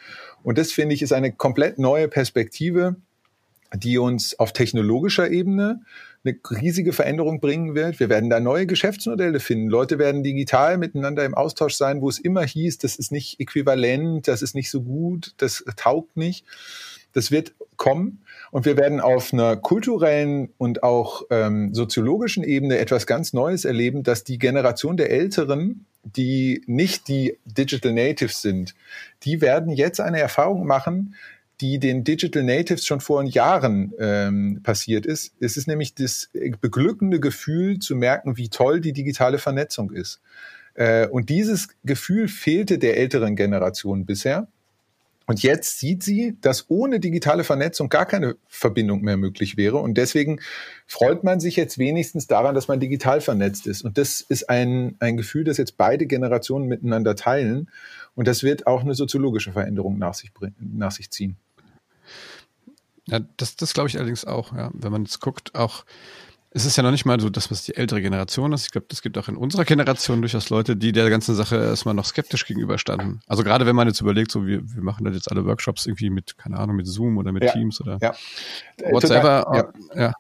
Und 0.44 0.58
das 0.58 0.72
finde 0.72 0.96
ich 0.96 1.02
ist 1.02 1.14
eine 1.14 1.32
komplett 1.32 1.80
neue 1.80 2.08
Perspektive, 2.08 2.96
die 3.74 3.98
uns 3.98 4.38
auf 4.40 4.54
technologischer 4.54 5.30
Ebene 5.30 5.82
eine 6.24 6.38
riesige 6.50 6.92
Veränderung 6.94 7.40
bringen 7.40 7.76
wird. 7.76 8.00
Wir 8.00 8.10
werden 8.10 8.30
da 8.30 8.40
neue 8.40 8.66
Geschäftsmodelle 8.66 9.40
finden. 9.40 9.70
Leute 9.70 10.00
werden 10.00 10.24
digital 10.24 10.78
miteinander 10.78 11.24
im 11.24 11.36
Austausch 11.36 11.76
sein, 11.76 12.02
wo 12.02 12.10
es 12.10 12.18
immer 12.18 12.44
hieß, 12.44 12.80
das 12.80 12.96
ist 12.96 13.12
nicht 13.12 13.40
äquivalent, 13.40 14.28
das 14.28 14.42
ist 14.42 14.56
nicht 14.56 14.72
so 14.72 14.82
gut, 14.82 15.34
das 15.38 15.64
taugt 15.76 16.18
nicht. 16.18 16.46
Das 17.16 17.32
wird 17.32 17.56
kommen 17.78 18.24
und 18.52 18.66
wir 18.66 18.78
werden 18.78 19.00
auf 19.00 19.32
einer 19.32 19.56
kulturellen 19.56 20.50
und 20.58 20.84
auch 20.84 21.24
ähm, 21.30 21.74
soziologischen 21.74 22.44
Ebene 22.44 22.78
etwas 22.78 23.08
ganz 23.08 23.32
Neues 23.32 23.64
erleben, 23.64 24.04
dass 24.04 24.24
die 24.26 24.38
Generation 24.38 24.98
der 24.98 25.12
Älteren, 25.12 25.86
die 26.04 26.62
nicht 26.68 27.08
die 27.08 27.38
Digital 27.46 27.94
Natives 27.94 28.42
sind, 28.42 28.76
die 29.24 29.40
werden 29.40 29.72
jetzt 29.72 30.02
eine 30.02 30.20
Erfahrung 30.20 30.66
machen, 30.66 31.16
die 31.62 31.80
den 31.80 32.04
Digital 32.04 32.44
Natives 32.44 32.86
schon 32.86 33.00
vor 33.00 33.24
Jahren 33.24 33.94
ähm, 33.98 34.60
passiert 34.62 35.06
ist. 35.06 35.34
Es 35.40 35.56
ist 35.56 35.68
nämlich 35.68 35.96
das 35.96 36.30
beglückende 36.60 37.22
Gefühl 37.22 37.80
zu 37.80 37.96
merken, 37.96 38.36
wie 38.36 38.50
toll 38.50 38.82
die 38.82 38.92
digitale 38.92 39.38
Vernetzung 39.38 39.92
ist. 39.92 40.20
Äh, 40.74 41.08
und 41.08 41.30
dieses 41.30 41.70
Gefühl 41.86 42.28
fehlte 42.28 42.78
der 42.78 42.98
älteren 42.98 43.38
Generation 43.38 44.06
bisher. 44.06 44.50
Und 45.28 45.42
jetzt 45.42 45.80
sieht 45.80 46.04
sie, 46.04 46.38
dass 46.42 46.66
ohne 46.70 47.00
digitale 47.00 47.44
Vernetzung 47.44 47.90
gar 47.90 48.06
keine 48.06 48.36
Verbindung 48.48 49.02
mehr 49.02 49.18
möglich 49.18 49.58
wäre. 49.58 49.78
Und 49.78 49.96
deswegen 49.96 50.40
freut 50.86 51.24
man 51.24 51.40
sich 51.40 51.56
jetzt 51.56 51.78
wenigstens 51.78 52.28
daran, 52.28 52.54
dass 52.54 52.68
man 52.68 52.80
digital 52.80 53.22
vernetzt 53.22 53.66
ist. 53.66 53.84
Und 53.84 53.98
das 53.98 54.22
ist 54.22 54.50
ein, 54.50 54.96
ein 55.00 55.18
Gefühl, 55.18 55.44
das 55.44 55.58
jetzt 55.58 55.78
beide 55.78 56.06
Generationen 56.06 56.68
miteinander 56.68 57.16
teilen. 57.16 57.70
Und 58.14 58.28
das 58.28 58.44
wird 58.44 58.68
auch 58.68 58.82
eine 58.82 58.94
soziologische 58.94 59.52
Veränderung 59.52 59.98
nach 59.98 60.14
sich, 60.14 60.32
nach 60.60 60.92
sich 60.92 61.10
ziehen. 61.10 61.38
Ja, 63.08 63.20
das, 63.38 63.56
das 63.56 63.74
glaube 63.74 63.90
ich 63.90 63.98
allerdings 63.98 64.26
auch, 64.26 64.56
ja. 64.56 64.72
Wenn 64.74 64.92
man 64.92 65.04
jetzt 65.04 65.20
guckt, 65.20 65.54
auch, 65.56 65.86
es 66.56 66.64
ist 66.64 66.78
ja 66.78 66.84
noch 66.84 66.92
nicht 66.92 67.04
mal 67.04 67.20
so 67.20 67.30
das, 67.30 67.52
was 67.52 67.64
die 67.64 67.76
ältere 67.76 68.02
Generation 68.02 68.54
ist. 68.54 68.64
Ich 68.64 68.72
glaube, 68.72 68.88
es 68.90 69.02
gibt 69.02 69.18
auch 69.18 69.28
in 69.28 69.36
unserer 69.36 69.66
Generation 69.66 70.22
durchaus 70.22 70.50
Leute, 70.50 70.78
die 70.78 70.94
der 70.94 71.10
ganzen 71.10 71.36
Sache 71.36 71.58
erstmal 71.58 71.94
noch 71.94 72.06
skeptisch 72.06 72.46
gegenüberstanden. 72.46 73.20
Also 73.28 73.44
gerade 73.44 73.66
wenn 73.66 73.76
man 73.76 73.90
jetzt 73.90 74.00
überlegt, 74.00 74.32
so 74.32 74.48
wir, 74.48 74.62
wir 74.64 74.82
machen 74.82 75.04
da 75.04 75.12
jetzt 75.12 75.30
alle 75.30 75.46
Workshops 75.46 75.86
irgendwie 75.86 76.10
mit, 76.10 76.38
keine 76.38 76.58
Ahnung, 76.58 76.78
mit 76.78 76.88
Zoom 76.88 77.18
oder 77.18 77.34
mit 77.34 77.44
ja, 77.44 77.52
Teams 77.52 77.82
oder 77.82 77.98
ja. 78.02 78.16
whatever. 78.90 79.74
Ja. 79.94 80.02
ja. 80.02 80.14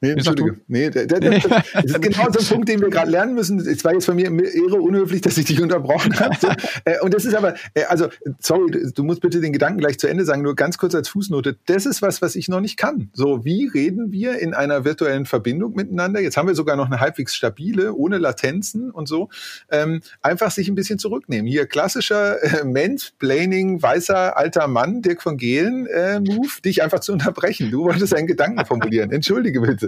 Nee, 0.00 0.10
Entschuldige. 0.10 0.60
Nee, 0.68 0.90
das, 0.90 1.06
das, 1.08 1.20
das, 1.20 1.84
ist 1.84 2.02
genau 2.02 2.30
so 2.30 2.38
ein 2.38 2.44
Punkt, 2.44 2.68
den 2.68 2.80
wir 2.80 2.90
gerade 2.90 3.10
lernen 3.10 3.34
müssen. 3.34 3.58
Es 3.60 3.82
war 3.82 3.94
jetzt 3.94 4.04
von 4.04 4.16
mir 4.16 4.30
irre 4.30 4.76
unhöflich, 4.76 5.22
dass 5.22 5.38
ich 5.38 5.46
dich 5.46 5.62
unterbrochen 5.62 6.18
habe. 6.20 6.36
So, 6.38 6.48
äh, 6.84 7.00
und 7.00 7.14
das 7.14 7.24
ist 7.24 7.34
aber, 7.34 7.54
äh, 7.72 7.84
also, 7.84 8.08
sorry, 8.38 8.90
du 8.94 9.02
musst 9.04 9.22
bitte 9.22 9.40
den 9.40 9.52
Gedanken 9.52 9.78
gleich 9.78 9.98
zu 9.98 10.06
Ende 10.06 10.24
sagen, 10.24 10.42
nur 10.42 10.54
ganz 10.54 10.76
kurz 10.76 10.94
als 10.94 11.08
Fußnote. 11.08 11.56
Das 11.66 11.86
ist 11.86 12.02
was, 12.02 12.20
was 12.20 12.36
ich 12.36 12.48
noch 12.48 12.60
nicht 12.60 12.76
kann. 12.76 13.08
So, 13.14 13.44
wie 13.44 13.68
reden 13.68 14.12
wir 14.12 14.38
in 14.38 14.52
einer 14.52 14.84
virtuellen 14.84 15.24
Verbindung 15.24 15.74
miteinander? 15.74 16.20
Jetzt 16.20 16.36
haben 16.36 16.46
wir 16.46 16.54
sogar 16.54 16.76
noch 16.76 16.86
eine 16.86 17.00
halbwegs 17.00 17.34
stabile, 17.34 17.94
ohne 17.94 18.18
Latenzen 18.18 18.90
und 18.90 19.08
so. 19.08 19.30
Ähm, 19.70 20.02
einfach 20.20 20.50
sich 20.50 20.68
ein 20.68 20.74
bisschen 20.74 20.98
zurücknehmen. 20.98 21.46
Hier 21.46 21.66
klassischer 21.66 22.42
äh, 22.42 22.64
Mansplaining, 22.64 23.80
weißer 23.80 24.36
alter 24.36 24.68
Mann, 24.68 25.00
Dirk 25.00 25.22
von 25.22 25.38
Gehlen, 25.38 25.86
äh, 25.86 26.20
Move, 26.20 26.60
dich 26.64 26.82
einfach 26.82 27.00
zu 27.00 27.12
unterbrechen. 27.12 27.70
Du 27.70 27.84
wolltest 27.84 28.14
einen 28.14 28.26
Gedanken 28.26 28.64
formulieren. 28.66 29.10
Entschuldige 29.10 29.60
bitte. 29.60 29.85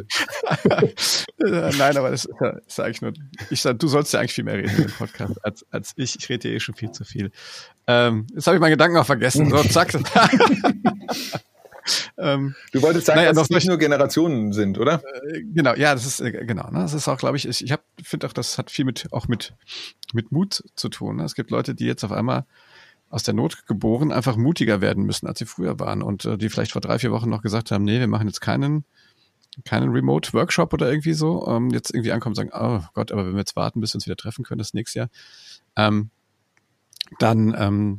Nein, 1.38 1.96
aber 1.96 2.10
das 2.10 2.28
ist 2.66 2.80
eigentlich 2.80 3.02
nur, 3.02 3.12
ich 3.50 3.60
sag, 3.60 3.78
du 3.78 3.88
sollst 3.88 4.12
ja 4.12 4.20
eigentlich 4.20 4.34
viel 4.34 4.44
mehr 4.44 4.58
reden 4.58 4.84
im 4.84 4.90
Podcast 4.90 5.44
als, 5.44 5.66
als 5.70 5.92
ich. 5.96 6.16
Ich 6.18 6.28
rede 6.28 6.48
ja 6.48 6.54
eh 6.54 6.60
schon 6.60 6.74
viel 6.74 6.90
zu 6.90 7.04
viel. 7.04 7.30
Ähm, 7.86 8.26
jetzt 8.34 8.46
habe 8.46 8.56
ich 8.56 8.60
meinen 8.60 8.72
Gedanken 8.72 8.96
auch 8.96 9.06
vergessen. 9.06 9.50
So, 9.50 9.62
zack. 9.70 9.94
ähm, 12.18 12.54
du 12.72 12.82
wolltest 12.82 13.06
sagen, 13.06 13.20
naja, 13.20 13.32
dass 13.32 13.44
es 13.44 13.50
nicht 13.50 13.68
nur 13.68 13.78
Generationen 13.78 14.52
sind, 14.52 14.78
oder? 14.78 15.02
Äh, 15.24 15.42
genau, 15.54 15.74
ja, 15.74 15.94
das 15.94 16.06
ist 16.06 16.20
äh, 16.20 16.44
genau. 16.44 16.70
Ne? 16.70 16.80
Das 16.80 16.94
ist 16.94 17.08
auch, 17.08 17.18
glaube 17.18 17.37
ich, 17.37 17.48
ich, 17.48 17.64
ich 17.64 17.74
finde 18.02 18.26
auch, 18.26 18.32
das 18.32 18.58
hat 18.58 18.70
viel 18.70 18.84
mit 18.84 19.08
auch 19.12 19.28
mit 19.28 19.54
mit 20.12 20.32
Mut 20.32 20.62
zu 20.74 20.88
tun. 20.88 21.16
Ne? 21.16 21.24
Es 21.24 21.34
gibt 21.34 21.50
Leute, 21.50 21.74
die 21.74 21.87
jetzt 21.87 22.04
auf 22.04 22.12
einmal 22.12 22.44
aus 23.11 23.22
der 23.22 23.34
Not 23.34 23.66
geboren 23.66 24.12
einfach 24.12 24.37
mutiger 24.37 24.80
werden 24.80 25.04
müssen, 25.04 25.26
als 25.26 25.38
sie 25.38 25.46
früher 25.46 25.78
waren 25.80 26.02
und 26.02 26.24
äh, 26.24 26.37
die 26.37 26.48
vielleicht 26.48 26.72
vor 26.72 26.80
drei 26.80 26.98
vier 26.98 27.11
Wochen 27.11 27.30
noch 27.30 27.42
gesagt 27.42 27.70
haben, 27.70 27.84
nee, 27.84 28.00
wir 28.00 28.06
machen 28.06 28.26
jetzt 28.26 28.40
keinen 28.40 28.84
keinen 29.64 29.90
Remote-Workshop 29.90 30.73
oder 30.73 30.90
irgendwie 30.90 31.14
so, 31.14 31.47
ähm, 31.49 31.71
jetzt 31.71 31.94
irgendwie 31.94 32.12
ankommen 32.12 32.33
und 32.33 32.37
sagen, 32.37 32.51
oh 32.53 32.85
Gott, 32.94 33.12
aber 33.12 33.27
wenn 33.27 33.33
wir 33.33 33.40
jetzt 33.40 33.57
warten, 33.57 33.81
bis 33.81 33.92
wir 33.92 33.97
uns 33.97 34.07
wieder 34.07 34.16
treffen 34.16 34.44
können, 34.44 34.59
das 34.59 34.75
nächste 34.75 35.01
Jahr, 35.01 35.09
ähm, 35.77 36.11
dann, 37.18 37.55
ähm, 37.59 37.99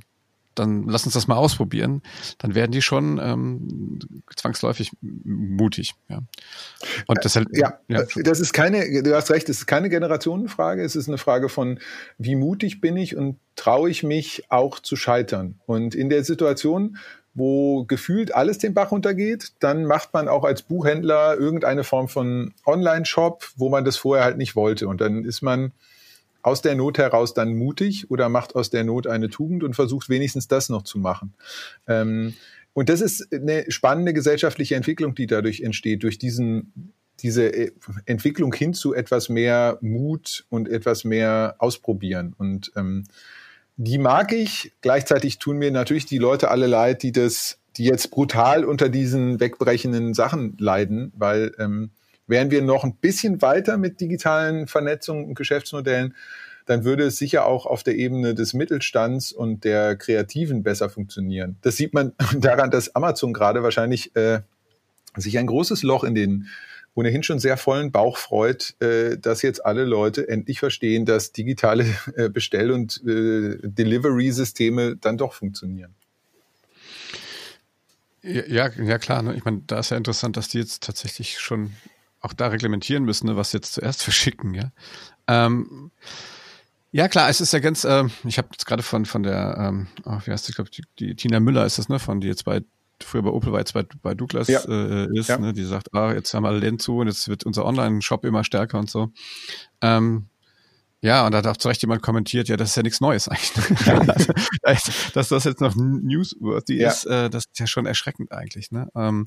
dann 0.56 0.88
lass 0.88 1.06
uns 1.06 1.14
das 1.14 1.28
mal 1.28 1.38
ausprobieren. 1.38 2.02
Dann 2.38 2.54
werden 2.54 2.72
die 2.72 2.82
schon 2.82 3.20
ähm, 3.22 4.00
zwangsläufig 4.36 4.92
mutig. 5.02 5.96
Ja. 6.10 6.22
Und 7.08 7.20
das 7.24 7.36
halt, 7.36 7.48
ja, 7.54 7.80
ja, 7.88 8.04
das 8.16 8.40
ist 8.40 8.54
keine, 8.54 9.04
du 9.04 9.16
hast 9.16 9.32
recht, 9.32 9.48
es 9.50 9.60
ist 9.60 9.68
keine 9.68 9.90
Generationenfrage, 9.90 10.84
es 10.84 10.96
ist 10.96 11.08
eine 11.08 11.18
Frage 11.18 11.50
von, 11.50 11.80
wie 12.18 12.36
mutig 12.36 12.82
bin 12.82 12.98
ich 12.98 13.16
und 13.16 13.40
traue 13.56 13.90
ich 13.90 14.04
mich 14.04 14.44
auch 14.50 14.80
zu 14.80 14.96
scheitern. 14.96 15.60
Und 15.66 15.96
in 15.96 16.10
der 16.10 16.24
Situation, 16.24 16.98
wo 17.40 17.86
gefühlt 17.86 18.36
alles 18.36 18.58
den 18.60 18.74
Bach 18.74 18.92
runtergeht, 18.92 19.54
dann 19.60 19.86
macht 19.86 20.14
man 20.14 20.28
auch 20.28 20.44
als 20.44 20.62
Buchhändler 20.62 21.38
irgendeine 21.38 21.84
Form 21.84 22.08
von 22.08 22.54
Online-Shop, 22.66 23.48
wo 23.56 23.70
man 23.70 23.86
das 23.86 23.98
vorher 23.98 24.26
halt 24.26 24.38
nicht 24.38 24.56
wollte. 24.56 24.88
Und 24.88 25.02
dann 25.02 25.24
ist 25.24 25.42
man 25.42 25.72
aus 26.42 26.62
der 26.62 26.76
Not 26.76 26.98
heraus 26.98 27.34
dann 27.34 27.56
mutig 27.56 28.12
oder 28.12 28.30
macht 28.30 28.56
aus 28.56 28.70
der 28.70 28.84
Not 28.84 29.08
eine 29.08 29.30
Tugend 29.30 29.64
und 29.64 29.76
versucht 29.76 30.10
wenigstens 30.10 30.48
das 30.48 30.70
noch 30.70 30.84
zu 30.84 31.00
machen. 31.00 31.34
Ähm, 31.88 32.36
und 32.74 32.90
das 32.90 33.02
ist 33.02 33.34
eine 33.34 33.66
spannende 33.70 34.14
gesellschaftliche 34.14 34.76
Entwicklung, 34.76 35.16
die 35.16 35.28
dadurch 35.28 35.62
entsteht, 35.62 36.04
durch 36.04 36.18
diesen, 36.18 36.94
diese 37.20 37.48
äh, 37.48 37.72
Entwicklung 38.06 38.54
hin 38.54 38.74
zu 38.74 38.94
etwas 38.94 39.30
mehr 39.30 39.78
Mut 39.82 40.46
und 40.50 40.70
etwas 40.70 41.04
mehr 41.04 41.56
Ausprobieren. 41.58 42.36
Und 42.38 42.72
ähm, 42.76 43.06
die 43.82 43.98
mag 43.98 44.34
ich. 44.34 44.74
Gleichzeitig 44.82 45.40
tun 45.40 45.58
mir 45.58 45.72
natürlich 45.72 46.06
die 46.06 46.18
Leute 46.18 46.52
alle 46.52 46.68
leid, 46.68 47.02
die 47.02 47.14
das, 47.14 47.60
die 47.78 47.86
jetzt 47.86 48.12
brutal 48.12 48.66
unter 48.66 48.90
diesen 48.90 49.40
wegbrechenden 49.40 50.14
Sachen 50.14 50.58
leiden, 50.60 51.14
weil 51.16 51.54
ähm, 51.60 51.92
wären 52.28 52.52
wir 52.52 52.62
noch 52.62 52.84
ein 52.84 52.96
bisschen 52.98 53.42
weiter 53.42 53.78
mit 53.78 54.02
digitalen 54.02 54.68
Vernetzungen 54.68 55.24
und 55.24 55.36
Geschäftsmodellen, 55.36 56.14
dann 56.66 56.84
würde 56.84 57.06
es 57.06 57.16
sicher 57.16 57.46
auch 57.46 57.66
auf 57.66 57.82
der 57.84 57.96
Ebene 57.96 58.36
des 58.36 58.54
Mittelstands 58.54 59.32
und 59.32 59.64
der 59.64 59.96
Kreativen 59.96 60.62
besser 60.62 60.90
funktionieren. 60.90 61.56
Das 61.62 61.78
sieht 61.78 61.94
man 61.94 62.12
daran, 62.38 62.72
dass 62.72 62.96
Amazon 62.96 63.32
gerade 63.32 63.64
wahrscheinlich 63.64 64.14
äh, 64.18 64.42
sich 65.16 65.38
ein 65.38 65.48
großes 65.48 65.84
Loch 65.84 66.04
in 66.04 66.16
den 66.16 66.48
ohnehin 67.00 67.24
schon 67.24 67.40
sehr 67.40 67.56
vollen 67.56 67.92
Bauch 67.92 68.18
freut, 68.18 68.76
äh, 68.82 69.18
dass 69.18 69.42
jetzt 69.42 69.66
alle 69.66 69.86
Leute 69.86 70.28
endlich 70.28 70.60
verstehen, 70.60 71.06
dass 71.06 71.32
digitale 71.32 71.86
äh, 72.16 72.30
Bestell- 72.30 72.72
und 72.72 73.02
äh, 73.06 73.58
Delivery-Systeme 73.64 74.98
dann 74.98 75.18
doch 75.18 75.34
funktionieren. 75.34 75.96
Ja, 78.22 78.70
ja 78.70 78.98
klar. 78.98 79.22
Ne? 79.24 79.34
Ich 79.36 79.46
meine, 79.46 79.62
da 79.66 79.80
ist 79.80 79.92
ja 79.92 79.98
interessant, 79.98 80.36
dass 80.36 80.50
die 80.50 80.60
jetzt 80.60 80.84
tatsächlich 80.84 81.40
schon 81.40 81.72
auch 82.20 82.34
da 82.34 82.48
reglementieren 82.48 83.06
müssen, 83.06 83.28
ne, 83.28 83.38
was 83.38 83.54
jetzt 83.54 83.74
zuerst 83.74 84.04
verschicken, 84.10 84.54
ja. 84.54 84.72
Ähm, 85.28 85.92
ja, 86.92 87.08
klar, 87.08 87.30
es 87.30 87.40
ist 87.40 87.54
ja 87.54 87.60
ganz, 87.60 87.86
äh, 87.86 88.06
ich 88.26 88.38
habe 88.38 88.50
jetzt 88.52 88.66
gerade 88.66 88.84
von, 88.84 89.06
von 89.06 89.24
der, 89.24 89.56
ähm, 89.58 89.88
oh, 90.06 90.18
wie 90.26 90.32
heißt 90.32 90.48
die, 90.48 90.54
glaube 90.54 90.72
die, 90.72 90.84
die 90.98 91.16
Tina 91.16 91.40
Müller 91.40 91.66
ist 91.66 91.78
das, 91.78 91.88
ne, 91.88 92.00
von 92.00 92.20
die 92.20 92.28
jetzt 92.28 92.44
bei 92.44 92.62
früher 93.04 93.22
bei 93.22 93.30
Opel 93.30 93.52
war 93.52 93.60
jetzt 93.60 93.74
bei, 93.74 93.84
bei 94.02 94.14
Douglas 94.14 94.48
ja. 94.48 94.62
äh, 94.62 95.08
ist, 95.18 95.30
ja. 95.30 95.38
ne, 95.38 95.54
die 95.54 95.64
sagt, 95.64 95.94
ah, 95.94 96.14
jetzt 96.14 96.34
haben 96.34 96.46
alle 96.46 96.60
Läden 96.60 96.80
zu 96.80 96.98
und 96.98 97.08
jetzt 97.08 97.28
wird 97.28 97.46
unser 97.46 97.66
Online-Shop 97.66 98.26
immer 98.26 98.44
stärker 98.44 98.80
und 98.80 98.90
so. 98.90 99.12
Ähm, 99.82 100.28
ja, 101.02 101.26
und 101.26 101.32
da 101.32 101.38
hat 101.38 101.48
auch 101.48 101.58
zu 101.58 101.70
Recht 101.70 101.82
jemand 101.82 102.02
kommentiert, 102.02 102.50
ja, 102.50 102.58
das 102.58 102.70
ist 102.70 102.76
ja 102.76 102.84
nichts 102.84 103.00
Neues 103.00 103.30
eigentlich. 103.30 103.88
also, 104.64 104.92
dass 105.14 105.30
das 105.30 105.46
jetzt 105.46 105.62
noch 105.62 105.76
newsworthy 105.76 106.78
ja. 106.78 106.90
ist, 106.90 107.06
äh, 107.06 107.30
das 107.30 107.46
ist 107.46 107.60
ja 107.60 107.68
schon 107.68 107.86
erschreckend 107.86 108.32
eigentlich. 108.34 108.72
Ne? 108.72 108.90
Ähm, 108.96 109.26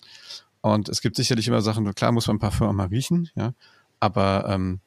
und 0.60 0.88
es 0.88 1.00
gibt 1.00 1.16
sicherlich 1.16 1.48
immer 1.48 1.62
Sachen, 1.62 1.92
klar 1.94 2.12
muss 2.12 2.26
man 2.26 2.36
ein 2.36 2.40
paar 2.40 2.52
Firmen 2.52 2.76
mal 2.76 2.88
riechen, 2.88 3.30
ja, 3.34 3.54
aber 4.00 4.46
ähm, 4.48 4.80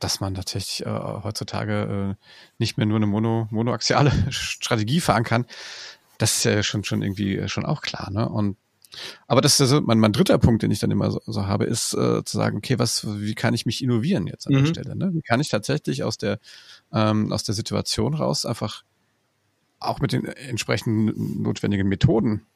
dass 0.00 0.20
man 0.20 0.34
tatsächlich 0.34 0.86
äh, 0.86 0.90
heutzutage 0.90 2.16
äh, 2.18 2.24
nicht 2.58 2.76
mehr 2.76 2.86
nur 2.86 2.96
eine 2.96 3.06
mono, 3.06 3.48
monoaxiale 3.50 4.12
Strategie 4.30 5.00
fahren 5.00 5.24
kann, 5.24 5.46
das 6.18 6.36
ist 6.36 6.44
ja 6.44 6.62
schon, 6.62 6.84
schon 6.84 7.02
irgendwie 7.02 7.36
äh, 7.36 7.48
schon 7.48 7.64
auch 7.64 7.80
klar, 7.80 8.10
ne? 8.10 8.28
Und 8.28 8.56
aber 9.26 9.40
das 9.40 9.60
ist 9.60 9.68
so 9.68 9.80
mein, 9.82 9.98
mein 9.98 10.12
dritter 10.12 10.38
Punkt, 10.38 10.62
den 10.62 10.70
ich 10.70 10.78
dann 10.78 10.90
immer 10.90 11.10
so, 11.10 11.20
so 11.26 11.46
habe, 11.46 11.64
ist 11.64 11.92
äh, 11.94 12.24
zu 12.24 12.36
sagen, 12.36 12.56
okay, 12.56 12.78
was, 12.78 13.06
wie 13.20 13.34
kann 13.34 13.52
ich 13.52 13.66
mich 13.66 13.82
innovieren 13.82 14.26
jetzt 14.26 14.46
an 14.46 14.54
mhm. 14.54 14.58
der 14.58 14.66
Stelle? 14.66 14.96
Ne? 14.96 15.10
Wie 15.12 15.20
kann 15.20 15.40
ich 15.40 15.48
tatsächlich 15.48 16.04
aus 16.04 16.16
der 16.16 16.38
ähm, 16.92 17.32
aus 17.32 17.44
der 17.44 17.54
Situation 17.54 18.14
raus 18.14 18.46
einfach 18.46 18.84
auch 19.78 20.00
mit 20.00 20.12
den 20.12 20.24
entsprechenden 20.24 21.42
notwendigen 21.42 21.86
Methoden 21.86 22.46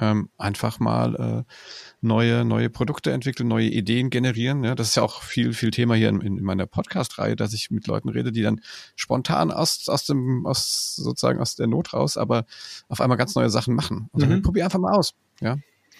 ähm, 0.00 0.30
einfach 0.38 0.78
mal 0.78 1.44
äh, 1.46 1.52
neue, 2.00 2.44
neue 2.44 2.70
Produkte 2.70 3.12
entwickeln, 3.12 3.48
neue 3.48 3.68
Ideen 3.68 4.10
generieren. 4.10 4.64
Ja, 4.64 4.74
das 4.74 4.88
ist 4.88 4.94
ja 4.96 5.02
auch 5.02 5.22
viel, 5.22 5.52
viel 5.52 5.70
Thema 5.70 5.94
hier 5.94 6.08
in, 6.08 6.20
in 6.20 6.42
meiner 6.42 6.66
Podcast-Reihe, 6.66 7.36
dass 7.36 7.52
ich 7.52 7.70
mit 7.70 7.86
Leuten 7.86 8.08
rede, 8.08 8.32
die 8.32 8.42
dann 8.42 8.60
spontan 8.96 9.50
aus, 9.50 9.88
aus 9.88 10.06
dem, 10.06 10.46
aus 10.46 10.96
sozusagen 10.96 11.40
aus 11.40 11.56
der 11.56 11.66
Not 11.66 11.92
raus, 11.92 12.16
aber 12.16 12.46
auf 12.88 13.00
einmal 13.00 13.18
ganz 13.18 13.34
neue 13.34 13.50
Sachen 13.50 13.74
machen. 13.74 14.08
Und 14.12 14.22
dann 14.22 14.30
mhm. 14.30 14.42
probier 14.42 14.64
einfach 14.64 14.78
mal 14.78 14.92
aus. 14.92 15.14
Ja, 15.40 15.56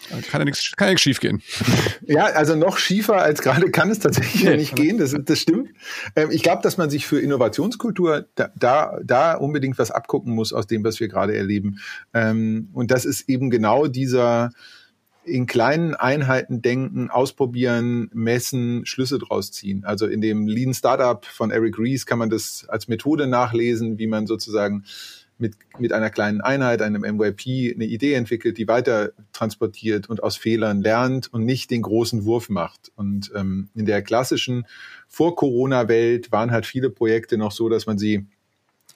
kann 0.07 0.41
ja 0.41 0.45
nichts, 0.45 0.71
kann 0.75 0.87
ja 0.87 0.91
nichts 0.91 1.03
schief 1.03 1.19
gehen. 1.19 1.41
Ja, 2.07 2.25
also 2.25 2.55
noch 2.55 2.79
schiefer 2.79 3.17
als 3.17 3.41
gerade 3.41 3.69
kann 3.69 3.91
es 3.91 3.99
tatsächlich 3.99 4.43
nee. 4.43 4.57
nicht 4.57 4.75
gehen. 4.75 4.97
Das, 4.97 5.15
das 5.15 5.39
stimmt. 5.39 5.69
Ähm, 6.15 6.31
ich 6.31 6.41
glaube, 6.41 6.63
dass 6.63 6.77
man 6.77 6.89
sich 6.89 7.05
für 7.05 7.19
Innovationskultur 7.19 8.25
da, 8.33 8.49
da, 8.57 8.97
da 9.03 9.35
unbedingt 9.35 9.77
was 9.77 9.91
abgucken 9.91 10.33
muss 10.33 10.51
aus 10.51 10.65
dem, 10.65 10.83
was 10.83 10.99
wir 10.99 11.07
gerade 11.07 11.37
erleben. 11.37 11.77
Ähm, 12.15 12.69
und 12.73 12.89
das 12.89 13.05
ist 13.05 13.29
eben 13.29 13.51
genau 13.51 13.85
dieser 13.85 14.49
in 15.23 15.45
kleinen 15.45 15.93
Einheiten 15.93 16.61
denken, 16.61 17.09
ausprobieren, 17.09 18.09
messen, 18.13 18.85
Schlüsse 18.85 19.19
draus 19.19 19.51
ziehen. 19.51 19.83
Also 19.85 20.07
in 20.07 20.21
dem 20.21 20.47
Lean 20.47 20.73
Startup 20.73 21.23
von 21.23 21.51
Eric 21.51 21.77
Ries 21.77 22.05
kann 22.05 22.19
man 22.19 22.29
das 22.29 22.65
als 22.67 22.87
Methode 22.87 23.27
nachlesen, 23.27 23.99
wie 23.99 24.07
man 24.07 24.25
sozusagen 24.25 24.85
mit, 25.39 25.55
mit 25.79 25.93
einer 25.93 26.09
kleinen 26.09 26.41
Einheit, 26.41 26.81
einem 26.81 27.01
MVP, 27.01 27.73
eine 27.73 27.85
Idee 27.85 28.13
entwickelt, 28.13 28.57
die 28.57 28.67
weiter 28.67 29.11
transportiert 29.31 30.09
und 30.09 30.21
aus 30.21 30.35
Fehlern 30.35 30.81
lernt 30.81 31.33
und 31.33 31.45
nicht 31.45 31.71
den 31.71 31.81
großen 31.81 32.25
Wurf 32.25 32.49
macht. 32.49 32.91
Und 32.95 33.31
ähm, 33.35 33.69
in 33.73 33.85
der 33.85 34.01
klassischen 34.01 34.67
Vor-Corona-Welt 35.07 36.31
waren 36.31 36.51
halt 36.51 36.65
viele 36.65 36.89
Projekte 36.89 37.37
noch 37.37 37.53
so, 37.53 37.69
dass 37.69 37.85
man 37.85 37.97
sie 37.97 38.27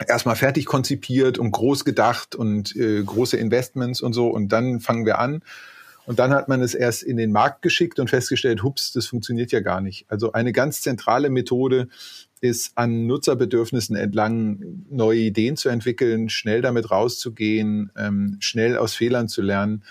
erstmal 0.05 0.35
fertig 0.35 0.65
konzipiert 0.65 1.37
und 1.37 1.51
groß 1.51 1.85
gedacht 1.85 2.35
und 2.35 2.75
äh, 2.75 3.01
große 3.01 3.37
Investments 3.37 4.01
und 4.01 4.13
so. 4.13 4.27
Und 4.27 4.49
dann 4.49 4.81
fangen 4.81 5.05
wir 5.05 5.19
an. 5.19 5.41
Und 6.05 6.19
dann 6.19 6.33
hat 6.33 6.49
man 6.49 6.61
es 6.61 6.73
erst 6.73 7.03
in 7.03 7.15
den 7.15 7.31
Markt 7.31 7.61
geschickt 7.61 7.99
und 7.99 8.09
festgestellt, 8.09 8.63
hups, 8.63 8.91
das 8.91 9.05
funktioniert 9.05 9.53
ja 9.53 9.61
gar 9.61 9.79
nicht. 9.79 10.05
Also 10.09 10.33
eine 10.33 10.51
ganz 10.51 10.81
zentrale 10.81 11.29
Methode 11.29 11.87
ist, 12.43 12.73
an 12.75 13.07
Nutzerbedürfnissen 13.07 13.95
entlang 13.95 14.85
neue 14.89 15.19
Ideen 15.19 15.55
zu 15.55 15.69
entwickeln, 15.69 16.29
schnell 16.29 16.61
damit 16.61 16.91
rauszugehen, 16.91 17.91
ähm, 17.97 18.37
schnell 18.39 18.77
aus 18.77 18.93
Fehlern 18.93 19.29
zu 19.29 19.41
lernen. 19.41 19.83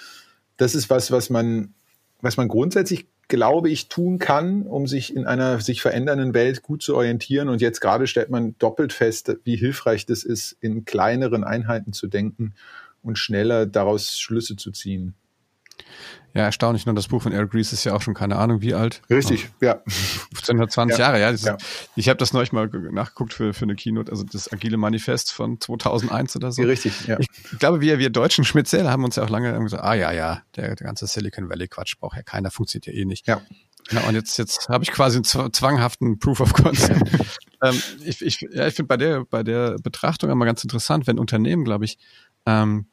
Das 0.58 0.74
ist 0.74 0.90
was, 0.90 1.10
was 1.10 1.30
man, 1.30 1.72
was 2.20 2.36
man 2.36 2.48
grundsätzlich 2.48 3.06
glaube 3.28 3.70
ich, 3.70 3.88
tun 3.88 4.18
kann, 4.18 4.64
um 4.64 4.86
sich 4.86 5.16
in 5.16 5.26
einer 5.26 5.58
sich 5.60 5.80
verändernden 5.80 6.34
Welt 6.34 6.60
gut 6.60 6.82
zu 6.82 6.94
orientieren. 6.94 7.48
Und 7.48 7.62
jetzt 7.62 7.80
gerade 7.80 8.06
stellt 8.06 8.28
man 8.28 8.54
doppelt 8.58 8.92
fest, 8.92 9.38
wie 9.44 9.56
hilfreich 9.56 10.04
das 10.04 10.22
ist, 10.22 10.58
in 10.60 10.84
kleineren 10.84 11.42
Einheiten 11.42 11.94
zu 11.94 12.08
denken 12.08 12.52
und 13.02 13.16
schneller 13.16 13.64
daraus 13.64 14.18
Schlüsse 14.18 14.56
zu 14.56 14.70
ziehen. 14.70 15.14
Ja, 16.34 16.44
erstaunlich. 16.44 16.86
Nur 16.86 16.94
das 16.94 17.08
Buch 17.08 17.22
von 17.22 17.32
Eric 17.32 17.52
Ries 17.52 17.72
ist 17.72 17.84
ja 17.84 17.94
auch 17.94 18.00
schon 18.00 18.14
keine 18.14 18.36
Ahnung 18.36 18.62
wie 18.62 18.72
alt. 18.72 19.02
Richtig, 19.10 19.50
oh, 19.60 19.64
ja. 19.64 19.72
1520 20.30 20.98
ja. 20.98 21.04
Jahre, 21.04 21.20
ja, 21.20 21.30
ja. 21.30 21.58
Ich 21.94 22.08
habe 22.08 22.16
das 22.16 22.32
neulich 22.32 22.52
mal 22.52 22.68
nachgeguckt 22.68 23.34
für, 23.34 23.52
für 23.52 23.64
eine 23.64 23.74
Keynote, 23.74 24.10
also 24.10 24.24
das 24.24 24.50
Agile 24.50 24.78
Manifest 24.78 25.32
von 25.32 25.60
2001 25.60 26.36
oder 26.36 26.50
so. 26.50 26.62
Richtig, 26.62 27.06
ja. 27.06 27.18
Ich 27.18 27.28
glaube, 27.58 27.80
wir, 27.80 27.98
wir 27.98 28.08
Deutschen 28.08 28.44
speziell 28.44 28.88
haben 28.88 29.04
uns 29.04 29.16
ja 29.16 29.24
auch 29.24 29.30
lange 29.30 29.58
gesagt, 29.60 29.84
ah 29.84 29.94
ja, 29.94 30.10
ja, 30.12 30.42
der, 30.56 30.74
der 30.74 30.86
ganze 30.86 31.06
Silicon 31.06 31.50
Valley 31.50 31.68
Quatsch 31.68 31.98
braucht 31.98 32.16
ja 32.16 32.22
keiner, 32.22 32.50
funktioniert 32.50 32.86
ja 32.86 32.92
eh 32.94 33.04
nicht. 33.04 33.26
Ja. 33.26 33.42
Ja, 33.90 34.02
und 34.02 34.14
jetzt, 34.14 34.38
jetzt 34.38 34.68
habe 34.68 34.84
ich 34.84 34.92
quasi 34.92 35.16
einen 35.16 35.52
zwanghaften 35.52 36.18
Proof 36.20 36.40
of 36.40 36.52
Concept. 36.52 37.02
ähm, 37.62 37.82
ich 38.04 38.22
ich, 38.22 38.40
ja, 38.52 38.68
ich 38.68 38.74
finde 38.74 38.86
bei 38.86 38.96
der, 38.96 39.24
bei 39.24 39.42
der 39.42 39.76
Betrachtung 39.82 40.30
immer 40.30 40.44
ganz 40.44 40.62
interessant, 40.62 41.08
wenn 41.08 41.18
Unternehmen, 41.18 41.64
glaube 41.64 41.84
ich, 41.84 41.98
ähm, 42.46 42.86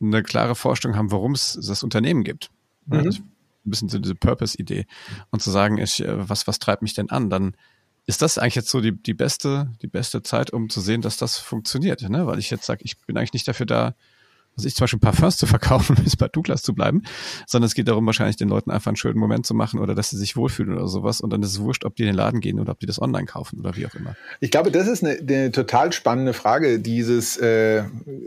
eine 0.00 0.22
klare 0.22 0.54
Vorstellung 0.54 0.96
haben, 0.96 1.10
warum 1.10 1.32
es 1.32 1.58
das 1.60 1.82
Unternehmen 1.82 2.24
gibt. 2.24 2.50
Mhm. 2.86 2.98
Also 2.98 3.20
ein 3.20 3.70
bisschen 3.70 3.88
so 3.88 3.98
diese 3.98 4.14
Purpose-Idee. 4.14 4.86
Und 5.30 5.42
zu 5.42 5.50
sagen, 5.50 5.78
ich, 5.78 6.02
äh, 6.02 6.28
was, 6.28 6.46
was 6.46 6.58
treibt 6.58 6.82
mich 6.82 6.94
denn 6.94 7.10
an? 7.10 7.30
Dann 7.30 7.54
ist 8.06 8.22
das 8.22 8.38
eigentlich 8.38 8.54
jetzt 8.54 8.70
so 8.70 8.80
die, 8.80 8.92
die 8.92 9.14
beste, 9.14 9.70
die 9.82 9.86
beste 9.86 10.22
Zeit, 10.22 10.52
um 10.52 10.70
zu 10.70 10.80
sehen, 10.80 11.02
dass 11.02 11.16
das 11.16 11.38
funktioniert, 11.38 12.02
ne? 12.08 12.26
Weil 12.26 12.38
ich 12.38 12.50
jetzt 12.50 12.64
sage, 12.64 12.82
ich 12.84 12.98
bin 12.98 13.16
eigentlich 13.16 13.34
nicht 13.34 13.46
dafür 13.46 13.66
da, 13.66 13.94
also 14.60 14.68
ich 14.68 14.74
zum 14.74 14.84
Beispiel 14.84 14.98
Parfums 15.00 15.36
zu 15.38 15.46
verkaufen, 15.46 15.96
bis 16.04 16.16
bei 16.16 16.28
Douglas 16.28 16.62
zu 16.62 16.74
bleiben, 16.74 17.02
sondern 17.46 17.66
es 17.66 17.74
geht 17.74 17.88
darum, 17.88 18.06
wahrscheinlich 18.06 18.36
den 18.36 18.48
Leuten 18.48 18.70
einfach 18.70 18.88
einen 18.88 18.96
schönen 18.96 19.18
Moment 19.18 19.46
zu 19.46 19.54
machen 19.54 19.80
oder 19.80 19.94
dass 19.94 20.10
sie 20.10 20.16
sich 20.16 20.36
wohlfühlen 20.36 20.74
oder 20.74 20.88
sowas 20.88 21.20
und 21.20 21.30
dann 21.30 21.42
ist 21.42 21.50
es 21.50 21.60
wurscht, 21.60 21.84
ob 21.84 21.96
die 21.96 22.02
in 22.02 22.08
den 22.08 22.16
Laden 22.16 22.40
gehen 22.40 22.60
oder 22.60 22.72
ob 22.72 22.80
die 22.80 22.86
das 22.86 23.00
online 23.00 23.26
kaufen 23.26 23.60
oder 23.60 23.76
wie 23.76 23.86
auch 23.86 23.94
immer. 23.94 24.16
Ich 24.40 24.50
glaube, 24.50 24.70
das 24.70 24.86
ist 24.86 25.02
eine, 25.02 25.18
eine 25.18 25.50
total 25.50 25.92
spannende 25.92 26.32
Frage, 26.32 26.78
dieses 26.78 27.36
äh, 27.38 27.84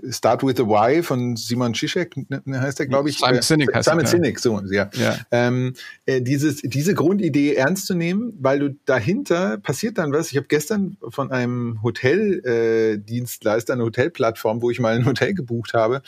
Start 0.09 0.43
with 0.43 0.55
the 0.57 0.63
Why 0.63 1.03
von 1.03 1.35
Simon 1.35 1.73
Zizek, 1.73 2.17
ne, 2.29 2.41
ne, 2.45 2.61
heißt 2.61 2.79
der, 2.79 2.87
glaube 2.87 3.09
ich. 3.09 3.19
Simon 3.19 3.41
Sinek 3.41 3.69
äh, 3.69 3.73
heißt 3.75 3.89
Simon 3.89 4.05
Sinek, 4.05 4.39
so, 4.39 4.59
ja. 4.71 4.89
ja. 4.93 5.17
Ähm, 5.31 5.73
äh, 6.05 6.21
dieses, 6.21 6.61
diese 6.61 6.93
Grundidee 6.93 7.55
ernst 7.55 7.87
zu 7.87 7.93
nehmen, 7.93 8.33
weil 8.39 8.59
du 8.59 8.75
dahinter 8.85 9.57
passiert 9.57 9.97
dann 9.97 10.11
was. 10.11 10.31
Ich 10.31 10.37
habe 10.37 10.47
gestern 10.47 10.97
von 11.09 11.31
einem 11.31 11.81
Hoteldienstleister, 11.83 13.73
äh, 13.73 13.75
eine 13.75 13.83
Hotelplattform, 13.83 14.61
wo 14.61 14.69
ich 14.69 14.79
mal 14.79 14.95
ein 14.95 15.05
Hotel 15.05 15.33
gebucht 15.33 15.73
habe, 15.73 16.01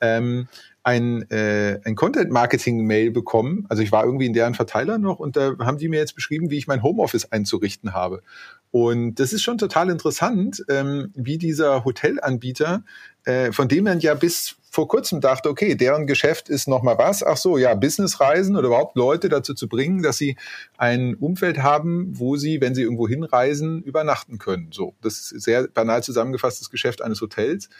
ähm, 0.00 0.48
ein, 0.82 1.30
äh, 1.30 1.80
ein 1.84 1.96
Content-Marketing-Mail 1.96 3.10
bekommen. 3.10 3.66
Also 3.68 3.82
ich 3.82 3.92
war 3.92 4.04
irgendwie 4.04 4.26
in 4.26 4.32
deren 4.32 4.54
Verteiler 4.54 4.96
noch 4.96 5.18
und 5.18 5.36
da 5.36 5.54
haben 5.58 5.76
die 5.76 5.88
mir 5.88 5.98
jetzt 5.98 6.14
beschrieben, 6.14 6.50
wie 6.50 6.56
ich 6.56 6.66
mein 6.66 6.82
Homeoffice 6.82 7.30
einzurichten 7.30 7.92
habe. 7.92 8.22
Und 8.70 9.16
das 9.16 9.32
ist 9.32 9.42
schon 9.42 9.58
total 9.58 9.90
interessant, 9.90 10.64
ähm, 10.68 11.12
wie 11.14 11.38
dieser 11.38 11.84
Hotelanbieter, 11.84 12.84
äh, 13.24 13.52
von 13.52 13.68
dem 13.68 13.84
man 13.84 14.00
ja 14.00 14.14
bis 14.14 14.56
vor 14.70 14.86
kurzem 14.86 15.20
dachte, 15.20 15.48
okay, 15.48 15.74
deren 15.74 16.06
Geschäft 16.06 16.48
ist 16.48 16.68
noch 16.68 16.82
mal 16.82 16.98
was. 16.98 17.22
Ach 17.22 17.36
so, 17.36 17.56
ja, 17.56 17.74
Businessreisen 17.74 18.56
oder 18.56 18.68
überhaupt 18.68 18.96
Leute 18.96 19.28
dazu 19.28 19.54
zu 19.54 19.68
bringen, 19.68 20.02
dass 20.02 20.18
sie 20.18 20.36
ein 20.76 21.14
Umfeld 21.14 21.62
haben, 21.62 22.18
wo 22.18 22.36
sie, 22.36 22.60
wenn 22.60 22.74
sie 22.74 22.82
irgendwo 22.82 23.08
hinreisen, 23.08 23.82
übernachten 23.82 24.38
können. 24.38 24.68
So, 24.72 24.94
das 25.00 25.32
ist 25.32 25.42
sehr 25.42 25.68
banal 25.68 26.02
zusammengefasst 26.02 26.60
das 26.60 26.70
Geschäft 26.70 27.02
eines 27.02 27.20
Hotels 27.20 27.70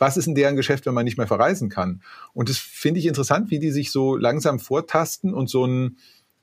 was 0.00 0.16
ist 0.16 0.26
in 0.26 0.34
deren 0.34 0.56
Geschäft, 0.56 0.86
wenn 0.86 0.94
man 0.94 1.04
nicht 1.04 1.18
mehr 1.18 1.26
verreisen 1.26 1.68
kann? 1.68 2.02
Und 2.32 2.48
das 2.48 2.56
finde 2.58 2.98
ich 2.98 3.06
interessant, 3.06 3.50
wie 3.50 3.58
die 3.58 3.70
sich 3.70 3.92
so 3.92 4.16
langsam 4.16 4.58
vortasten 4.58 5.34
und 5.34 5.48
so 5.48 5.66
ein, 5.66 5.98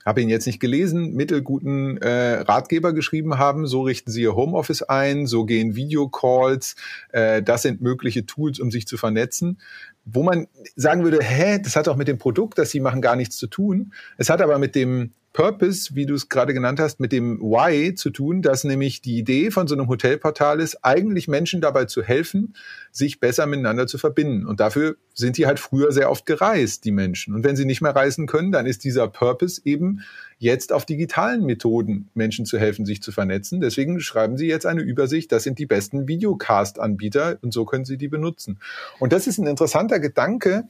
habe 0.06 0.22
ihn 0.22 0.28
jetzt 0.28 0.46
nicht 0.46 0.60
gelesen, 0.60 1.14
mittelguten 1.14 1.98
äh, 1.98 2.40
Ratgeber 2.40 2.92
geschrieben 2.92 3.36
haben. 3.36 3.66
So 3.66 3.82
richten 3.82 4.10
sie 4.10 4.22
ihr 4.22 4.36
Homeoffice 4.36 4.82
ein, 4.82 5.26
so 5.26 5.44
gehen 5.44 5.74
Videocalls, 5.74 6.76
äh, 7.12 7.42
das 7.42 7.62
sind 7.62 7.82
mögliche 7.82 8.24
Tools, 8.24 8.60
um 8.60 8.70
sich 8.70 8.86
zu 8.86 8.96
vernetzen. 8.96 9.60
Wo 10.04 10.22
man 10.22 10.46
sagen 10.76 11.04
würde, 11.04 11.18
hä, 11.20 11.58
das 11.62 11.76
hat 11.76 11.88
auch 11.88 11.96
mit 11.96 12.08
dem 12.08 12.18
Produkt, 12.18 12.58
das 12.58 12.70
sie 12.70 12.80
machen, 12.80 13.02
gar 13.02 13.16
nichts 13.16 13.36
zu 13.36 13.48
tun. 13.48 13.92
Es 14.16 14.30
hat 14.30 14.40
aber 14.40 14.58
mit 14.58 14.74
dem 14.74 15.12
Purpose, 15.32 15.94
wie 15.94 16.06
du 16.06 16.14
es 16.14 16.28
gerade 16.28 16.54
genannt 16.54 16.80
hast, 16.80 17.00
mit 17.00 17.12
dem 17.12 17.40
Why 17.40 17.94
zu 17.94 18.10
tun, 18.10 18.42
dass 18.42 18.64
nämlich 18.64 19.02
die 19.02 19.18
Idee 19.18 19.50
von 19.50 19.68
so 19.68 19.74
einem 19.74 19.88
Hotelportal 19.88 20.60
ist, 20.60 20.84
eigentlich 20.84 21.28
Menschen 21.28 21.60
dabei 21.60 21.84
zu 21.84 22.02
helfen, 22.02 22.54
sich 22.90 23.20
besser 23.20 23.46
miteinander 23.46 23.86
zu 23.86 23.98
verbinden. 23.98 24.46
Und 24.46 24.60
dafür 24.60 24.96
sind 25.14 25.36
die 25.36 25.46
halt 25.46 25.60
früher 25.60 25.92
sehr 25.92 26.10
oft 26.10 26.26
gereist, 26.26 26.84
die 26.84 26.90
Menschen. 26.90 27.34
Und 27.34 27.44
wenn 27.44 27.56
sie 27.56 27.66
nicht 27.66 27.82
mehr 27.82 27.94
reisen 27.94 28.26
können, 28.26 28.52
dann 28.52 28.66
ist 28.66 28.84
dieser 28.84 29.08
Purpose 29.08 29.60
eben 29.64 30.00
jetzt 30.38 30.72
auf 30.72 30.86
digitalen 30.86 31.44
Methoden 31.44 32.08
Menschen 32.14 32.46
zu 32.46 32.58
helfen, 32.58 32.86
sich 32.86 33.02
zu 33.02 33.12
vernetzen. 33.12 33.60
Deswegen 33.60 34.00
schreiben 34.00 34.36
sie 34.36 34.46
jetzt 34.46 34.66
eine 34.66 34.82
Übersicht, 34.82 35.30
das 35.32 35.42
sind 35.42 35.58
die 35.58 35.66
besten 35.66 36.08
Videocast-Anbieter 36.08 37.38
und 37.42 37.52
so 37.52 37.64
können 37.64 37.84
sie 37.84 37.98
die 37.98 38.08
benutzen. 38.08 38.60
Und 38.98 39.12
das 39.12 39.26
ist 39.26 39.38
ein 39.38 39.46
interessanter 39.46 40.00
Gedanke, 40.00 40.64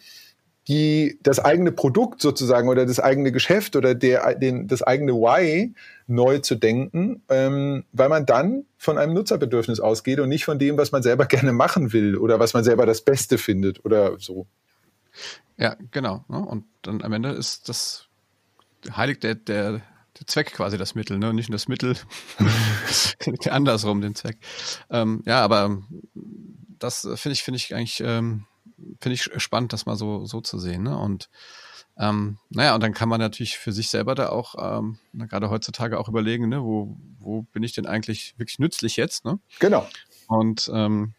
die 0.69 1.19
das 1.23 1.41
eigene 1.41 1.73
Produkt 1.73 2.21
sozusagen 2.21 2.69
oder 2.69 2.85
das 2.85 3.01
eigene 3.01 3.33
Geschäft 3.33 3.75
oder 3.75 3.95
der, 3.95 4.35
den, 4.35 4.69
das 4.69 4.83
eigene 4.83 5.15
Why 5.15 5.75
neu 6.07 6.39
zu 6.41 6.57
denken, 6.57 7.23
ähm, 7.31 7.85
weil 7.93 8.11
man 8.11 8.27
dann 8.27 8.67
von 8.77 8.99
einem 8.99 9.15
Nutzerbedürfnis 9.15 9.81
ausgeht 9.81 10.21
und 10.21 10.29
nicht 10.29 10.45
von 10.45 10.59
dem, 10.59 10.77
was 10.77 10.93
man 10.93 11.03
selber 11.03 11.25
gerne 11.27 11.53
machen 11.53 11.93
will 11.95 12.17
oder 12.17 12.39
was 12.39 12.53
man 12.53 12.65
selber 12.65 12.85
das 12.85 13.01
Beste 13.01 13.39
findet 13.39 13.85
oder 13.85 14.21
so. 14.21 14.47
Ja, 15.57 15.77
genau. 15.91 16.25
Ne? 16.29 16.39
Und 16.39 16.65
dann 16.83 17.03
am 17.03 17.13
Ende 17.15 17.31
ist 17.31 17.69
das 17.69 18.07
heiligt 18.95 19.23
der, 19.23 19.37
der, 19.37 19.73
der 19.73 20.27
Zweck 20.27 20.53
quasi 20.53 20.77
das 20.77 20.95
Mittel, 20.95 21.19
ne? 21.19 21.33
Nicht 21.33 21.49
nur 21.49 21.57
das 21.57 21.69
Mittel, 21.69 21.97
andersrum 23.51 24.01
den 24.01 24.15
Zweck. 24.15 24.37
Ähm, 24.91 25.23
ja, 25.25 25.41
aber 25.41 25.83
das 26.79 27.09
finde 27.17 27.33
ich, 27.33 27.43
finde 27.43 27.57
ich 27.57 27.75
eigentlich 27.75 28.01
ähm, 28.05 28.45
finde 29.01 29.15
ich 29.15 29.31
spannend, 29.37 29.73
das 29.73 29.87
mal 29.87 29.97
so, 29.97 30.25
so 30.25 30.41
zu 30.41 30.59
sehen. 30.59 30.83
Ne? 30.83 30.97
Und 30.97 31.29
ähm, 31.99 32.39
naja, 32.51 32.75
und 32.75 32.83
dann 32.83 32.95
kann 32.95 33.09
man 33.09 33.21
natürlich 33.21 33.59
für 33.59 33.73
sich 33.73 33.89
selber 33.91 34.15
da 34.15 34.29
auch 34.29 34.55
ähm, 34.59 34.99
gerade 35.13 35.51
heutzutage 35.51 35.99
auch 35.99 36.09
überlegen, 36.09 36.49
ne, 36.49 36.63
wo, 36.63 36.97
wo 37.19 37.43
bin 37.43 37.65
ich 37.65 37.73
denn 37.73 37.87
eigentlich 37.87 38.35
wirklich 38.39 38.61
nützlich 38.61 38.97
jetzt? 38.97 39.25
Ne? 39.25 39.41
Genau. 39.59 39.87
Und 40.29 40.71
ähm, 40.73 41.15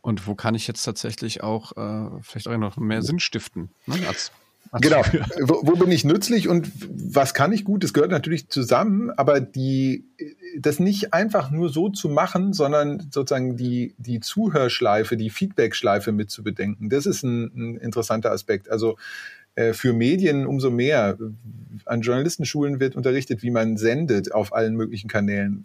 und 0.00 0.26
wo 0.26 0.34
kann 0.34 0.54
ich 0.54 0.66
jetzt 0.66 0.82
tatsächlich 0.82 1.42
auch 1.42 1.76
äh, 1.76 2.10
vielleicht 2.22 2.48
auch 2.48 2.56
noch 2.56 2.76
mehr 2.76 3.02
Sinn 3.02 3.20
stiften 3.20 3.70
ne, 3.86 3.96
als 4.08 4.32
genau. 4.80 5.02
Wo, 5.40 5.60
wo, 5.62 5.76
bin 5.76 5.90
ich 5.90 6.04
nützlich 6.04 6.48
und 6.48 6.70
was 6.88 7.34
kann 7.34 7.52
ich 7.52 7.64
gut? 7.64 7.82
Das 7.82 7.92
gehört 7.92 8.10
natürlich 8.10 8.48
zusammen, 8.48 9.10
aber 9.10 9.40
die, 9.40 10.04
das 10.58 10.78
nicht 10.78 11.12
einfach 11.12 11.50
nur 11.50 11.68
so 11.68 11.88
zu 11.88 12.08
machen, 12.08 12.52
sondern 12.52 13.08
sozusagen 13.10 13.56
die, 13.56 13.94
die 13.98 14.20
Zuhörschleife, 14.20 15.16
die 15.16 15.30
Feedbackschleife 15.30 16.12
mit 16.12 16.30
zu 16.30 16.42
bedenken. 16.42 16.88
Das 16.88 17.06
ist 17.06 17.22
ein, 17.22 17.50
ein 17.54 17.76
interessanter 17.76 18.30
Aspekt. 18.30 18.70
Also 18.70 18.96
äh, 19.54 19.72
für 19.72 19.92
Medien 19.92 20.46
umso 20.46 20.70
mehr. 20.70 21.18
An 21.84 22.02
Journalistenschulen 22.02 22.78
wird 22.78 22.94
unterrichtet, 22.94 23.42
wie 23.42 23.50
man 23.50 23.76
sendet 23.76 24.32
auf 24.32 24.52
allen 24.52 24.76
möglichen 24.76 25.08
Kanälen. 25.08 25.64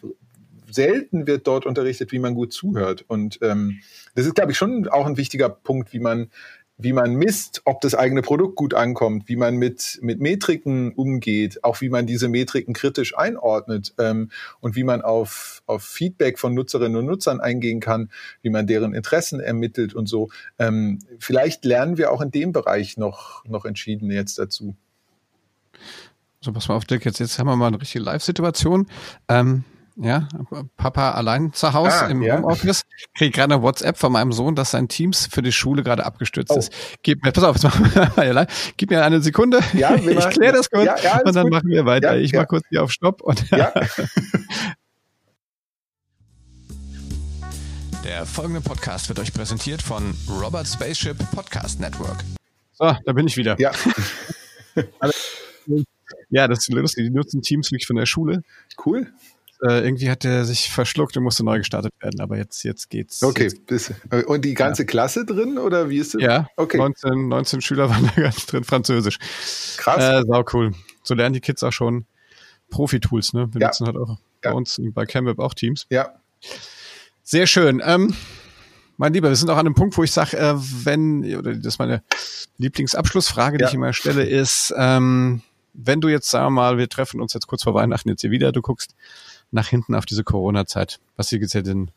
Selten 0.72 1.28
wird 1.28 1.46
dort 1.48 1.66
unterrichtet, 1.66 2.12
wie 2.12 2.20
man 2.20 2.34
gut 2.34 2.52
zuhört. 2.52 3.06
Und 3.08 3.40
ähm, 3.42 3.80
das 4.16 4.26
ist, 4.26 4.36
glaube 4.36 4.52
ich, 4.52 4.58
schon 4.58 4.88
auch 4.88 5.06
ein 5.06 5.18
wichtiger 5.18 5.50
Punkt, 5.50 5.94
wie 5.94 6.00
man 6.00 6.30
wie 6.78 6.94
man 6.94 7.16
misst, 7.16 7.62
ob 7.66 7.80
das 7.82 7.96
eigene 7.96 8.22
Produkt 8.22 8.56
gut 8.56 8.74
ankommt, 8.74 9.30
wie 9.30 9.38
man 9.38 9.56
mit, 9.56 10.00
mit 10.02 10.20
Metriken 10.20 10.92
umgeht, 10.94 11.64
auch 11.64 11.80
wie 11.80 11.90
man 11.90 12.06
diese 12.06 12.28
Metriken 12.28 12.74
kritisch 12.74 13.18
einordnet 13.18 13.94
ähm, 13.98 14.30
und 14.60 14.76
wie 14.76 14.84
man 14.84 15.02
auf, 15.02 15.64
auf 15.68 15.84
Feedback 15.84 16.38
von 16.38 16.54
Nutzerinnen 16.54 16.98
und 16.98 17.06
Nutzern 17.06 17.40
eingehen 17.40 17.80
kann, 17.80 18.10
wie 18.42 18.50
man 18.50 18.68
deren 18.68 18.94
Interessen 18.94 19.40
ermittelt 19.40 19.94
und 19.94 20.08
so. 20.08 20.30
Ähm, 20.60 21.00
vielleicht 21.20 21.64
lernen 21.64 21.98
wir 21.98 22.12
auch 22.12 22.22
in 22.22 22.32
dem 22.32 22.52
Bereich 22.52 22.98
noch, 22.98 23.46
noch 23.46 23.66
entschieden 23.66 24.12
jetzt 24.12 24.38
dazu. 24.38 24.76
So, 26.42 26.52
pass 26.52 26.68
mal 26.68 26.76
auf, 26.76 26.86
Dirk, 26.86 27.06
jetzt, 27.06 27.20
jetzt 27.20 27.40
haben 27.40 27.48
wir 27.48 27.56
mal 27.56 27.68
eine 27.68 27.82
richtige 27.82 28.04
Live-Situation. 28.04 28.88
Ähm, 29.30 29.64
ja, 29.98 30.28
Papa 30.76 31.12
allein 31.12 31.54
zu 31.54 31.72
Hause 31.74 32.04
ah, 32.04 32.08
im 32.08 32.22
ja. 32.22 32.38
Homeoffice, 32.38 32.84
kriege 33.14 33.32
gerade 33.32 33.54
eine 33.54 33.64
WhatsApp 33.64 33.98
von 33.98 34.12
meinem 34.12 34.34
Sohn, 34.34 34.54
dass 34.56 34.72
sein 34.72 34.90
Teams 34.90 35.28
für 35.32 35.42
die 35.42 35.54
Schule 35.54 35.84
gerade 35.84 36.06
abgestürzt 36.06 36.52
oh. 36.52 36.58
ist. 36.58 36.74
Gib 37.02 37.24
mir, 37.24 37.32
pass 37.32 37.46
auf, 37.46 37.56
jetzt 37.62 37.64
machen 37.64 37.86
wir 37.94 38.34
mal 38.34 38.48
Gib 38.76 38.90
mir 38.90 39.06
eine 39.06 39.22
Sekunde. 39.22 39.62
Ja, 39.74 39.96
ich 39.96 40.30
kläre 40.30 40.58
das 40.58 40.70
kurz 40.70 40.86
ja, 40.86 40.98
ja, 40.98 41.22
und 41.24 41.34
dann 41.34 41.44
gut. 41.44 41.54
machen 41.54 41.70
wir 41.70 41.86
weiter. 41.86 42.18
ich 42.18 42.34
mach 42.34 42.48
kurz 42.48 42.66
hier 42.70 42.84
auf 42.84 42.92
Stopp 42.92 43.22
und 43.22 43.50
ja. 43.52 43.72
Der 48.04 48.26
folgende 48.26 48.62
Podcast 48.62 49.08
wird 49.10 49.20
euch 49.20 49.34
präsentiert 49.34 49.82
von 49.82 50.14
Robert 50.30 50.68
Spaceship 50.68 51.18
Podcast 51.32 51.80
Network. 51.80 52.18
So, 52.74 52.96
da 53.04 53.14
bin 53.14 53.26
ich 53.28 53.36
wieder. 53.36 53.60
Ja. 53.60 53.72
ja, 56.30 56.48
das 56.48 56.60
ist 56.60 56.70
lustig. 56.70 57.06
Die 57.06 57.10
nutzen 57.10 57.42
Teams 57.42 57.72
wirklich 57.72 57.88
von 57.88 57.96
der 57.96 58.06
Schule. 58.06 58.44
Cool 58.86 59.12
äh, 59.62 59.84
irgendwie 59.84 60.10
hat 60.10 60.26
er 60.26 60.46
sich 60.46 60.70
verschluckt 60.72 61.16
und 61.18 61.24
musste 61.24 61.44
neu 61.44 61.60
gestartet 61.60 61.94
werden, 62.00 62.20
aber 62.20 62.38
jetzt, 62.38 62.64
jetzt 62.64 62.90
geht's. 62.90 63.24
Okay, 63.24 63.44
jetzt. 63.44 63.66
Bis, 63.66 63.94
und 64.28 64.44
die 64.44 64.54
ganze 64.54 64.84
ja. 64.84 64.88
Klasse 64.88 65.26
drin 65.26 65.58
oder 65.58 65.90
wie 65.90 65.98
ist 65.98 66.14
das? 66.14 66.22
Ja, 66.22 66.48
okay. 66.58 66.78
19, 66.78 67.28
19 67.28 67.62
Schüler 67.62 67.90
waren 67.92 68.10
da 68.16 68.22
ganz 68.22 68.46
drin, 68.46 68.64
Französisch. 68.64 69.18
Krass. 69.78 70.04
Äh, 70.04 70.24
sau 70.28 70.44
cool. 70.54 70.74
So 71.04 71.14
lernen 71.14 71.34
die 71.34 71.42
Kids 71.42 71.64
auch 71.64 71.74
schon 71.74 72.06
Profi-Tools, 72.70 73.34
ne? 73.34 73.50
Wir 73.54 73.62
ja. 73.62 73.68
nutzen 73.68 73.88
halt 73.88 73.98
auch 73.98 74.10
ja. 74.10 74.52
bei 74.52 74.52
uns 74.52 74.80
bei 74.94 75.06
CamWeb 75.06 75.40
auch 75.40 75.54
Teams. 75.54 75.86
Ja. 75.90 76.10
Sehr 77.24 77.48
schön. 77.48 77.82
Ähm, 77.84 78.14
mein 78.98 79.14
Lieber, 79.14 79.30
wir 79.30 79.36
sind 79.36 79.50
auch 79.50 79.58
an 79.58 79.66
einem 79.66 79.76
Punkt, 79.76 79.98
wo 79.98 80.04
ich 80.04 80.12
sage, 80.12 80.38
äh, 80.38 80.54
wenn, 80.56 81.24
oder 81.36 81.54
das 81.54 81.66
ist 81.66 81.80
meine 81.80 82.04
Lieblingsabschlussfrage, 82.58 83.58
die 83.58 83.64
ja. 83.64 83.68
ich 83.68 83.74
immer 83.74 83.94
stelle, 83.94 84.24
ist, 84.24 84.74
ähm, 84.78 85.42
wenn 85.74 86.02
du 86.02 86.08
jetzt, 86.08 86.30
sagen 86.30 86.46
wir 86.46 86.52
mal, 86.52 86.78
wir 86.78 86.88
treffen 86.88 87.20
uns 87.20 87.34
jetzt 87.34 87.48
kurz 87.48 87.64
vor 87.64 87.74
Weihnachten 87.74 88.10
jetzt 88.10 88.22
hier 88.22 88.32
wieder, 88.32 88.52
du 88.52 88.62
guckst 88.62 88.96
nach 89.52 89.68
hinten 89.68 89.96
auf 89.96 90.06
diese 90.06 90.24
Corona-Zeit. 90.24 91.00
Was 91.16 91.30
hier 91.30 91.40
jetzt 91.40 91.54
ja 91.54 91.62
den 91.62 91.92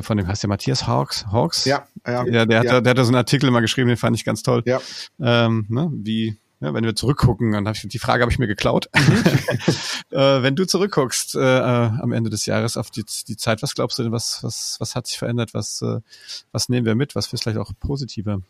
von 0.00 0.16
dem 0.16 0.26
heißt 0.26 0.42
der 0.42 0.48
Matthias 0.48 0.86
Hawks, 0.86 1.26
Hawks? 1.30 1.66
Ja, 1.66 1.86
ja. 2.06 2.24
der, 2.24 2.40
hat, 2.40 2.50
ja. 2.50 2.80
der 2.80 2.90
hat 2.90 2.98
da 2.98 3.04
so 3.04 3.10
einen 3.10 3.16
Artikel 3.16 3.50
mal 3.50 3.60
geschrieben, 3.60 3.88
den 3.88 3.98
fand 3.98 4.16
ich 4.16 4.24
ganz 4.24 4.42
toll. 4.42 4.62
Ja. 4.64 4.80
Ähm, 5.20 5.66
ne, 5.68 5.90
wie, 5.92 6.38
ja, 6.60 6.72
wenn 6.72 6.84
wir 6.84 6.94
zurückgucken, 6.94 7.52
dann 7.52 7.66
habe 7.66 7.76
ich 7.76 7.86
die 7.86 7.98
Frage 7.98 8.22
habe 8.22 8.32
ich 8.32 8.38
mir 8.38 8.46
geklaut. 8.46 8.88
Mhm. 8.94 9.24
äh, 10.16 10.42
wenn 10.42 10.56
du 10.56 10.64
zurückguckst 10.64 11.34
äh, 11.34 11.40
äh, 11.40 11.90
am 12.00 12.12
Ende 12.12 12.30
des 12.30 12.46
Jahres 12.46 12.76
auf 12.76 12.90
die, 12.90 13.04
die 13.28 13.36
Zeit, 13.36 13.62
was 13.62 13.74
glaubst 13.74 13.98
du 13.98 14.04
denn, 14.04 14.12
was, 14.12 14.42
was, 14.42 14.76
was 14.78 14.94
hat 14.94 15.06
sich 15.06 15.18
verändert? 15.18 15.52
Was, 15.54 15.82
äh, 15.82 16.00
was 16.52 16.68
nehmen 16.68 16.86
wir 16.86 16.94
mit? 16.94 17.14
Was 17.14 17.32
ist 17.32 17.42
vielleicht 17.42 17.58
auch 17.58 17.72
positiver? 17.78 18.40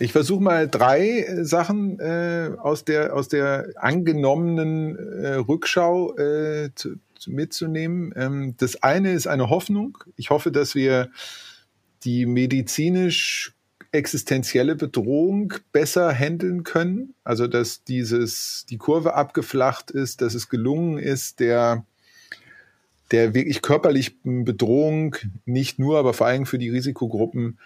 Ich 0.00 0.12
versuche 0.12 0.42
mal 0.42 0.68
drei 0.68 1.22
äh, 1.22 1.44
Sachen 1.44 1.98
äh, 1.98 2.50
aus 2.58 2.84
der 2.84 3.14
aus 3.14 3.28
der 3.28 3.70
angenommenen 3.76 4.96
äh, 4.96 5.34
Rückschau 5.34 6.16
äh, 6.16 6.70
zu, 6.74 6.96
zu 7.16 7.32
mitzunehmen. 7.32 8.12
Ähm, 8.16 8.54
das 8.58 8.82
eine 8.82 9.12
ist 9.12 9.26
eine 9.26 9.50
Hoffnung. 9.50 9.98
Ich 10.16 10.30
hoffe, 10.30 10.52
dass 10.52 10.74
wir 10.74 11.10
die 12.04 12.26
medizinisch 12.26 13.54
existenzielle 13.90 14.76
Bedrohung 14.76 15.54
besser 15.72 16.12
handeln 16.12 16.62
können. 16.62 17.14
Also 17.24 17.46
dass 17.46 17.82
dieses 17.82 18.66
die 18.68 18.78
Kurve 18.78 19.14
abgeflacht 19.14 19.90
ist, 19.90 20.20
dass 20.20 20.34
es 20.34 20.48
gelungen 20.48 20.98
ist, 20.98 21.40
der 21.40 21.84
der 23.10 23.34
wirklich 23.34 23.62
körperlichen 23.62 24.44
Bedrohung 24.44 25.16
nicht 25.46 25.78
nur, 25.78 25.98
aber 25.98 26.12
vor 26.12 26.26
allem 26.26 26.44
für 26.44 26.58
die 26.58 26.68
Risikogruppen 26.68 27.58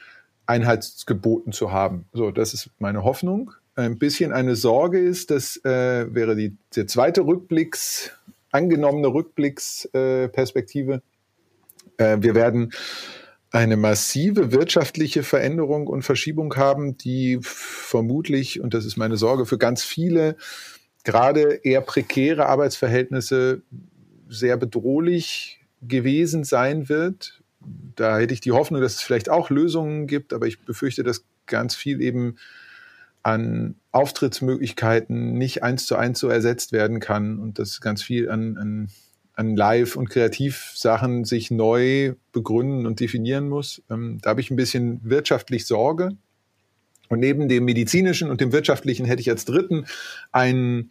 Einheitsgeboten 0.47 1.53
zu 1.53 1.73
haben. 1.73 2.07
So, 2.13 2.31
das 2.31 2.55
ist 2.55 2.71
meine 2.79 3.05
Hoffnung. 3.05 3.53
Ein 3.75 3.99
bisschen 3.99 4.33
eine 4.33 4.55
Sorge 4.57 4.99
ist, 4.99 5.31
das 5.31 5.57
äh, 5.65 6.15
wäre 6.15 6.37
die, 6.37 6.57
der 6.77 6.87
zweite 6.87 7.23
Rückblicks, 7.23 8.11
angenommene 8.51 9.09
Rückblicksperspektive. 9.09 11.03
Äh, 11.97 12.15
äh, 12.15 12.23
wir 12.23 12.35
werden 12.35 12.73
eine 13.51 13.77
massive 13.77 14.53
wirtschaftliche 14.53 15.23
Veränderung 15.23 15.87
und 15.87 16.03
Verschiebung 16.03 16.55
haben, 16.57 16.97
die 16.97 17.39
vermutlich, 17.43 18.61
und 18.61 18.75
das 18.75 18.85
ist 18.85 18.97
meine 18.97 19.17
Sorge 19.17 19.47
für 19.47 19.59
ganz 19.59 19.85
viele, 19.85 20.37
gerade 21.05 21.61
eher 21.63 21.83
prekäre 21.83 22.47
Arbeitsverhältnisse 22.47 23.63
sehr 24.29 24.57
bedrohlich 24.57 25.61
gewesen 25.83 26.45
sein 26.45 26.89
wird 26.89 27.42
da 27.97 28.19
hätte 28.19 28.35
ich 28.35 28.41
die 28.41 28.53
Hoffnung, 28.53 28.81
dass 28.81 28.95
es 28.95 29.03
vielleicht 29.03 29.29
auch 29.29 29.51
Lösungen 29.51 30.07
gibt, 30.07 30.33
aber 30.33 30.47
ich 30.47 30.61
befürchte, 30.61 31.03
dass 31.03 31.25
ganz 31.47 31.75
viel 31.75 32.01
eben 32.01 32.37
an 33.23 33.77
Auftrittsmöglichkeiten 33.93 35.39
nicht 35.39 35.63
eins 35.63 35.87
zu 35.87 35.97
eins 35.97 36.19
so 36.19 36.29
ersetzt 36.29 36.73
werden 36.73 37.01
kann 37.01 37.39
und 37.39 37.59
dass 37.59 37.81
ganz 37.81 38.03
viel 38.03 38.29
an, 38.29 38.57
an, 38.57 38.89
an 39.35 39.57
Live- 39.57 39.97
und 39.97 40.11
Kreativsachen 40.11 41.25
sich 41.25 41.51
neu 41.51 42.15
begründen 42.33 42.87
und 42.87 43.01
definieren 43.01 43.49
muss. 43.49 43.83
Ähm, 43.91 44.19
da 44.23 44.31
habe 44.31 44.41
ich 44.41 44.51
ein 44.51 44.57
bisschen 44.57 45.01
wirtschaftlich 45.05 45.67
Sorge. 45.67 46.17
Und 47.09 47.21
neben 47.21 47.49
dem 47.49 47.65
medizinischen 47.65 48.31
und 48.31 48.41
dem 48.41 48.53
wirtschaftlichen 48.53 49.05
hätte 49.05 49.21
ich 49.21 49.29
als 49.29 49.45
dritten 49.45 49.85
einen 50.33 50.91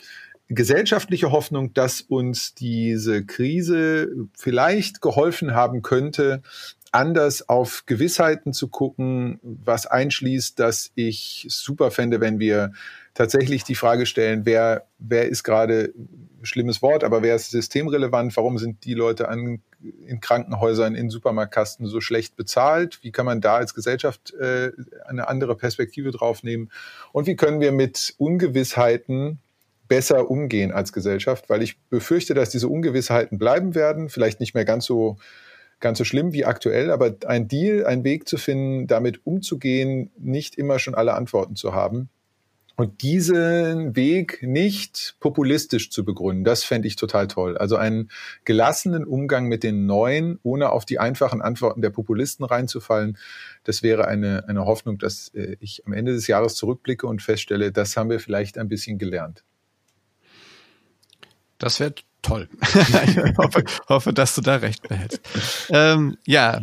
gesellschaftliche 0.53 1.31
Hoffnung, 1.31 1.73
dass 1.73 2.01
uns 2.01 2.53
diese 2.53 3.25
Krise 3.25 4.11
vielleicht 4.37 5.01
geholfen 5.01 5.53
haben 5.53 5.81
könnte, 5.81 6.41
anders 6.91 7.47
auf 7.47 7.85
Gewissheiten 7.85 8.53
zu 8.53 8.67
gucken, 8.67 9.39
was 9.41 9.85
einschließt, 9.85 10.59
dass 10.59 10.91
ich 10.95 11.47
super 11.49 11.89
fände, 11.89 12.19
wenn 12.19 12.39
wir 12.39 12.73
tatsächlich 13.13 13.63
die 13.63 13.75
Frage 13.75 14.05
stellen, 14.05 14.45
wer, 14.45 14.87
wer 14.99 15.27
ist 15.27 15.43
gerade, 15.43 15.93
schlimmes 16.43 16.81
Wort, 16.81 17.03
aber 17.03 17.21
wer 17.21 17.35
ist 17.35 17.51
systemrelevant? 17.51 18.35
Warum 18.35 18.57
sind 18.57 18.83
die 18.85 18.93
Leute 18.93 19.29
an, 19.29 19.61
in 20.07 20.19
Krankenhäusern, 20.19 20.95
in 20.95 21.09
Supermarktkasten 21.09 21.85
so 21.85 22.01
schlecht 22.01 22.35
bezahlt? 22.35 22.99
Wie 23.03 23.11
kann 23.11 23.25
man 23.25 23.41
da 23.41 23.55
als 23.55 23.73
Gesellschaft 23.73 24.33
äh, 24.33 24.71
eine 25.05 25.27
andere 25.27 25.55
Perspektive 25.55 26.11
draufnehmen? 26.11 26.71
Und 27.11 27.27
wie 27.27 27.35
können 27.35 27.59
wir 27.61 27.71
mit 27.71 28.15
Ungewissheiten 28.17 29.39
besser 29.91 30.31
umgehen 30.31 30.71
als 30.71 30.93
Gesellschaft, 30.93 31.49
weil 31.49 31.61
ich 31.61 31.77
befürchte, 31.89 32.33
dass 32.33 32.49
diese 32.49 32.69
Ungewissheiten 32.69 33.37
bleiben 33.37 33.75
werden, 33.75 34.07
vielleicht 34.07 34.39
nicht 34.39 34.55
mehr 34.55 34.63
ganz 34.63 34.85
so 34.85 35.17
ganz 35.81 35.97
so 35.97 36.05
schlimm 36.05 36.31
wie 36.31 36.45
aktuell, 36.45 36.91
aber 36.91 37.13
ein 37.25 37.49
Deal, 37.49 37.85
ein 37.85 38.05
Weg 38.05 38.25
zu 38.25 38.37
finden, 38.37 38.87
damit 38.87 39.25
umzugehen, 39.25 40.09
nicht 40.17 40.55
immer 40.55 40.79
schon 40.79 40.95
alle 40.95 41.13
Antworten 41.13 41.57
zu 41.57 41.73
haben. 41.73 42.07
Und 42.77 43.01
diesen 43.01 43.93
Weg 43.97 44.41
nicht 44.43 45.17
populistisch 45.19 45.91
zu 45.91 46.05
begründen, 46.05 46.45
das 46.45 46.63
fände 46.63 46.87
ich 46.87 46.95
total 46.95 47.27
toll. 47.27 47.57
Also 47.57 47.75
einen 47.75 48.09
gelassenen 48.45 49.03
Umgang 49.03 49.47
mit 49.47 49.61
den 49.61 49.87
Neuen, 49.87 50.39
ohne 50.41 50.69
auf 50.69 50.85
die 50.85 50.99
einfachen 50.99 51.41
Antworten 51.41 51.81
der 51.81 51.89
Populisten 51.89 52.45
reinzufallen, 52.45 53.17
das 53.65 53.83
wäre 53.83 54.07
eine, 54.07 54.47
eine 54.47 54.63
Hoffnung, 54.63 54.99
dass 54.99 55.33
äh, 55.33 55.57
ich 55.59 55.85
am 55.85 55.91
Ende 55.91 56.13
des 56.13 56.27
Jahres 56.27 56.55
zurückblicke 56.55 57.07
und 57.07 57.21
feststelle, 57.21 57.73
das 57.73 57.97
haben 57.97 58.09
wir 58.09 58.21
vielleicht 58.21 58.57
ein 58.57 58.69
bisschen 58.69 58.97
gelernt. 58.97 59.43
Das 61.61 61.79
wäre 61.79 61.93
toll. 62.23 62.49
ich 62.63 63.37
hoffe, 63.37 63.63
hoffe, 63.87 64.13
dass 64.13 64.35
du 64.35 64.41
da 64.41 64.55
recht 64.55 64.87
behältst. 64.87 65.21
Ähm, 65.69 66.17
ja, 66.25 66.59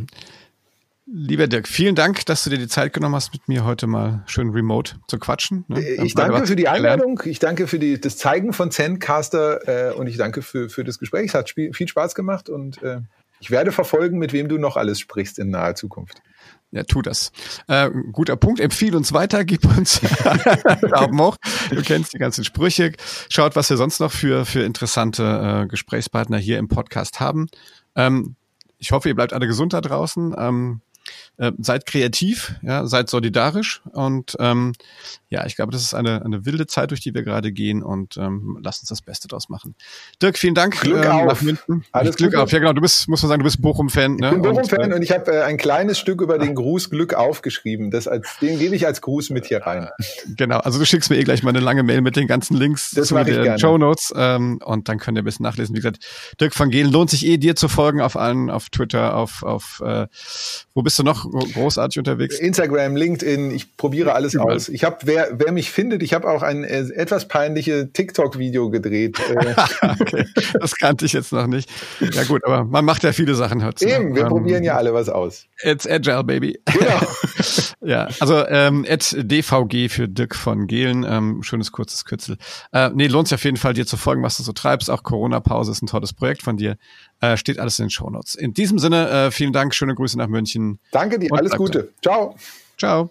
lieber 1.07 1.47
Dirk, 1.47 1.69
vielen 1.69 1.95
Dank, 1.95 2.27
dass 2.27 2.43
du 2.43 2.51
dir 2.51 2.59
die 2.59 2.67
Zeit 2.67 2.93
genommen 2.93 3.15
hast, 3.15 3.33
mit 3.33 3.47
mir 3.47 3.65
heute 3.65 3.87
mal 3.87 4.25
schön 4.27 4.51
remote 4.51 4.97
zu 5.07 5.19
quatschen. 5.19 5.65
Ne? 5.69 5.81
Ich 5.81 6.15
danke 6.15 6.47
für 6.47 6.57
die 6.57 6.67
Einladung, 6.67 7.23
ich 7.25 7.39
danke 7.39 7.69
für 7.69 7.79
die, 7.79 8.01
das 8.01 8.17
Zeigen 8.19 8.53
von 8.53 8.73
Zencaster 8.73 9.91
äh, 9.91 9.95
und 9.95 10.09
ich 10.09 10.17
danke 10.17 10.43
für, 10.43 10.69
für 10.69 10.83
das 10.83 10.99
Gespräch. 10.99 11.27
Es 11.29 11.35
hat 11.35 11.51
viel 11.51 11.89
Spaß 11.89 12.17
gemacht 12.17 12.49
und 12.49 12.83
äh, 12.83 13.01
ich 13.39 13.53
werde 13.53 13.71
verfolgen, 13.71 14.19
mit 14.19 14.33
wem 14.33 14.49
du 14.49 14.59
noch 14.59 14.77
alles 14.77 14.99
sprichst 14.99 15.39
in 15.39 15.51
naher 15.51 15.77
Zukunft. 15.77 16.23
Ja, 16.71 16.83
tu 16.83 17.01
das. 17.01 17.33
Äh, 17.67 17.91
guter 18.13 18.37
Punkt. 18.37 18.61
Empfiehl 18.61 18.95
uns 18.95 19.13
weiter, 19.13 19.45
gib 19.45 19.65
uns 19.65 20.01
Daumen 20.91 21.21
hoch. 21.21 21.37
Du 21.71 21.83
kennst 21.83 22.13
die 22.13 22.19
ganzen 22.19 22.45
Sprüche. 22.45 22.93
Schaut, 23.31 23.57
was 23.57 23.71
wir 23.71 23.79
sonst 23.79 24.01
noch 24.01 24.13
für, 24.13 24.45
für 24.45 24.63
interessante 24.65 25.63
äh, 25.65 25.67
Gesprächspartner 25.67 26.37
hier 26.37 26.59
im 26.59 26.69
Podcast 26.69 27.21
haben. 27.21 27.47
Ähm, 27.97 28.37
ich 28.77 28.93
hoffe, 28.93 29.09
ihr 29.09 29.15
bleibt 29.15 29.33
alle 29.33 29.47
gesund 29.47 29.73
da 29.73 29.81
draußen. 29.81 30.35
Ähm, 30.39 30.83
äh, 31.39 31.53
seid 31.59 31.87
kreativ, 31.87 32.55
ja, 32.63 32.87
seid 32.87 33.09
solidarisch 33.09 33.83
und 33.93 34.37
ähm, 34.39 34.73
ja, 35.31 35.45
ich 35.45 35.57
glaube, 35.57 35.73
das 35.73 35.83
ist 35.83 35.95
eine, 35.95 36.25
eine 36.25 36.47
wilde 36.47 36.67
Zeit, 36.67 36.91
durch 36.91 37.01
die 37.01 37.13
wir 37.13 37.23
gerade 37.23 37.53
gehen 37.53 37.83
und 37.83 38.17
ähm, 38.17 38.59
lasst 38.63 38.81
uns 38.83 38.89
das 38.89 39.03
Beste 39.03 39.29
draus 39.29 39.51
machen. 39.51 39.75
Dirk, 40.23 40.39
vielen 40.39 40.55
Dank. 40.55 40.81
Glück 40.81 41.05
ähm, 41.05 41.11
auf. 41.11 41.45
Alles 41.93 42.17
Glück 42.17 42.31
Gute. 42.31 42.43
auf. 42.43 42.51
Ja, 42.51 42.61
genau. 42.61 42.73
Du 42.73 42.81
bist, 42.81 43.09
muss 43.09 43.23
man 43.23 43.29
sagen, 43.29 43.41
du 43.41 43.45
bist 43.45 43.61
Bochum-Fan. 43.61 44.17
Ne? 44.17 44.27
Ich 44.27 44.33
bin 44.33 44.43
Bochum-Fan 44.43 44.85
und, 44.85 44.91
äh, 44.91 44.95
und, 44.95 45.03
ich 45.03 45.11
habe 45.11 45.31
äh, 45.31 45.43
ein 45.43 45.59
kleines 45.59 45.99
Stück 45.99 46.23
über 46.23 46.39
den 46.39 46.55
Gruß 46.55 46.89
Glück 46.89 47.13
aufgeschrieben. 47.13 47.91
Das 47.91 48.09
als, 48.09 48.39
den 48.41 48.59
gebe 48.59 48.75
ich 48.75 48.87
als 48.87 49.03
Gruß 49.03 49.29
mit 49.31 49.47
hier 49.47 49.63
rein. 49.63 49.89
Genau. 50.37 50.59
Also 50.59 50.79
du 50.79 50.87
schickst 50.87 51.11
mir 51.11 51.19
eh 51.19 51.25
gleich 51.25 51.43
mal 51.43 51.51
eine 51.51 51.61
lange 51.61 51.83
Mail 51.83 52.01
mit 52.01 52.17
den 52.17 52.27
ganzen 52.27 52.57
Links 52.57 52.93
das 52.93 53.09
zu 53.09 53.23
den 53.23 53.59
Show 53.59 53.77
Notes 53.77 54.13
ähm, 54.17 54.61
und 54.65 54.89
dann 54.89 54.99
könnt 54.99 55.19
ihr 55.19 55.23
ein 55.23 55.25
bisschen 55.27 55.45
nachlesen. 55.45 55.75
Wie 55.75 55.81
gesagt, 55.81 55.99
Dirk 56.41 56.59
van 56.59 56.71
Gehlen 56.71 56.91
lohnt 56.91 57.11
sich 57.11 57.27
eh, 57.27 57.37
dir 57.37 57.55
zu 57.55 57.69
folgen 57.69 58.01
auf 58.01 58.17
allen, 58.17 58.49
auf 58.49 58.71
Twitter, 58.71 59.15
auf, 59.15 59.43
auf 59.43 59.83
äh, 59.85 60.07
wo 60.75 60.83
bist 60.83 60.99
du 60.99 61.03
noch 61.03 61.28
großartig 61.31 61.99
unterwegs? 61.99 62.39
Instagram, 62.39 62.97
LinkedIn. 62.97 63.51
Ich 63.53 63.77
probiere 63.77 64.15
alles 64.15 64.35
Überall. 64.35 64.57
aus. 64.57 64.69
Ich 64.69 64.85
habe, 64.85 64.97
wer, 65.05 65.29
wer 65.33 65.53
mich 65.53 65.71
findet 65.71 65.99
ich 66.03 66.15
habe 66.15 66.31
auch 66.31 66.43
ein 66.43 66.65
äh, 66.65 66.81
etwas 66.95 67.29
peinliche 67.29 67.93
TikTok-Video 67.93 68.71
gedreht. 68.71 69.19
Äh. 69.21 69.55
okay, 70.01 70.25
das 70.59 70.75
kannte 70.77 71.05
ich 71.05 71.13
jetzt 71.13 71.33
noch 71.33 71.47
nicht. 71.47 71.71
Ja 72.01 72.25
gut, 72.25 72.45
aber 72.47 72.65
man 72.65 72.85
macht 72.85 73.03
ja 73.03 73.13
viele 73.13 73.35
Sachen 73.35 73.65
heutzutage. 73.65 74.03
Eben, 74.03 74.15
wir 74.15 74.23
ähm, 74.23 74.29
probieren 74.29 74.65
ja 74.65 74.77
alle 74.77 74.95
was 74.95 75.09
aus. 75.09 75.47
It's 75.63 75.87
agile, 75.87 76.25
baby. 76.25 76.59
Genau. 76.65 77.01
ja, 77.81 78.09
also 78.21 78.47
ähm, 78.47 78.87
DVG 78.89 79.91
für 79.91 80.09
Dirk 80.09 80.35
von 80.35 80.67
Gehlen, 80.67 81.05
ähm, 81.09 81.43
schönes 81.43 81.73
kurzes 81.73 82.05
Kürzel. 82.05 82.39
Äh, 82.73 82.91
nee, 82.95 83.07
lohnt 83.07 83.29
sich 83.29 83.35
auf 83.35 83.45
jeden 83.45 83.57
Fall, 83.57 83.75
dir 83.75 83.87
zu 83.87 83.97
folgen, 83.97 84.23
was 84.23 84.37
du 84.37 84.43
so 84.43 84.53
treibst. 84.53 84.91
Auch 84.91 85.03
Corona-Pause 85.03 85.73
ist 85.73 85.83
ein 85.83 85.87
tolles 85.89 86.13
Projekt 86.13 86.43
von 86.43 86.57
dir. 86.57 86.77
Äh, 87.21 87.37
steht 87.37 87.59
alles 87.59 87.79
in 87.79 87.87
den 87.87 87.91
Shownotes. 87.91 88.35
In 88.37 88.55
diesem 88.55 88.79
Sinne, 88.79 89.09
äh, 89.09 89.31
vielen 89.31 89.53
Dank, 89.53 89.75
schöne 89.75 89.95
Grüße 89.95 90.17
nach 90.17 90.29
München. 90.29 90.79
Danke 90.93 91.19
dir, 91.19 91.33
alles 91.33 91.53
Gute. 91.53 91.93
Ciao. 92.01 92.37
Ciao. 92.77 93.11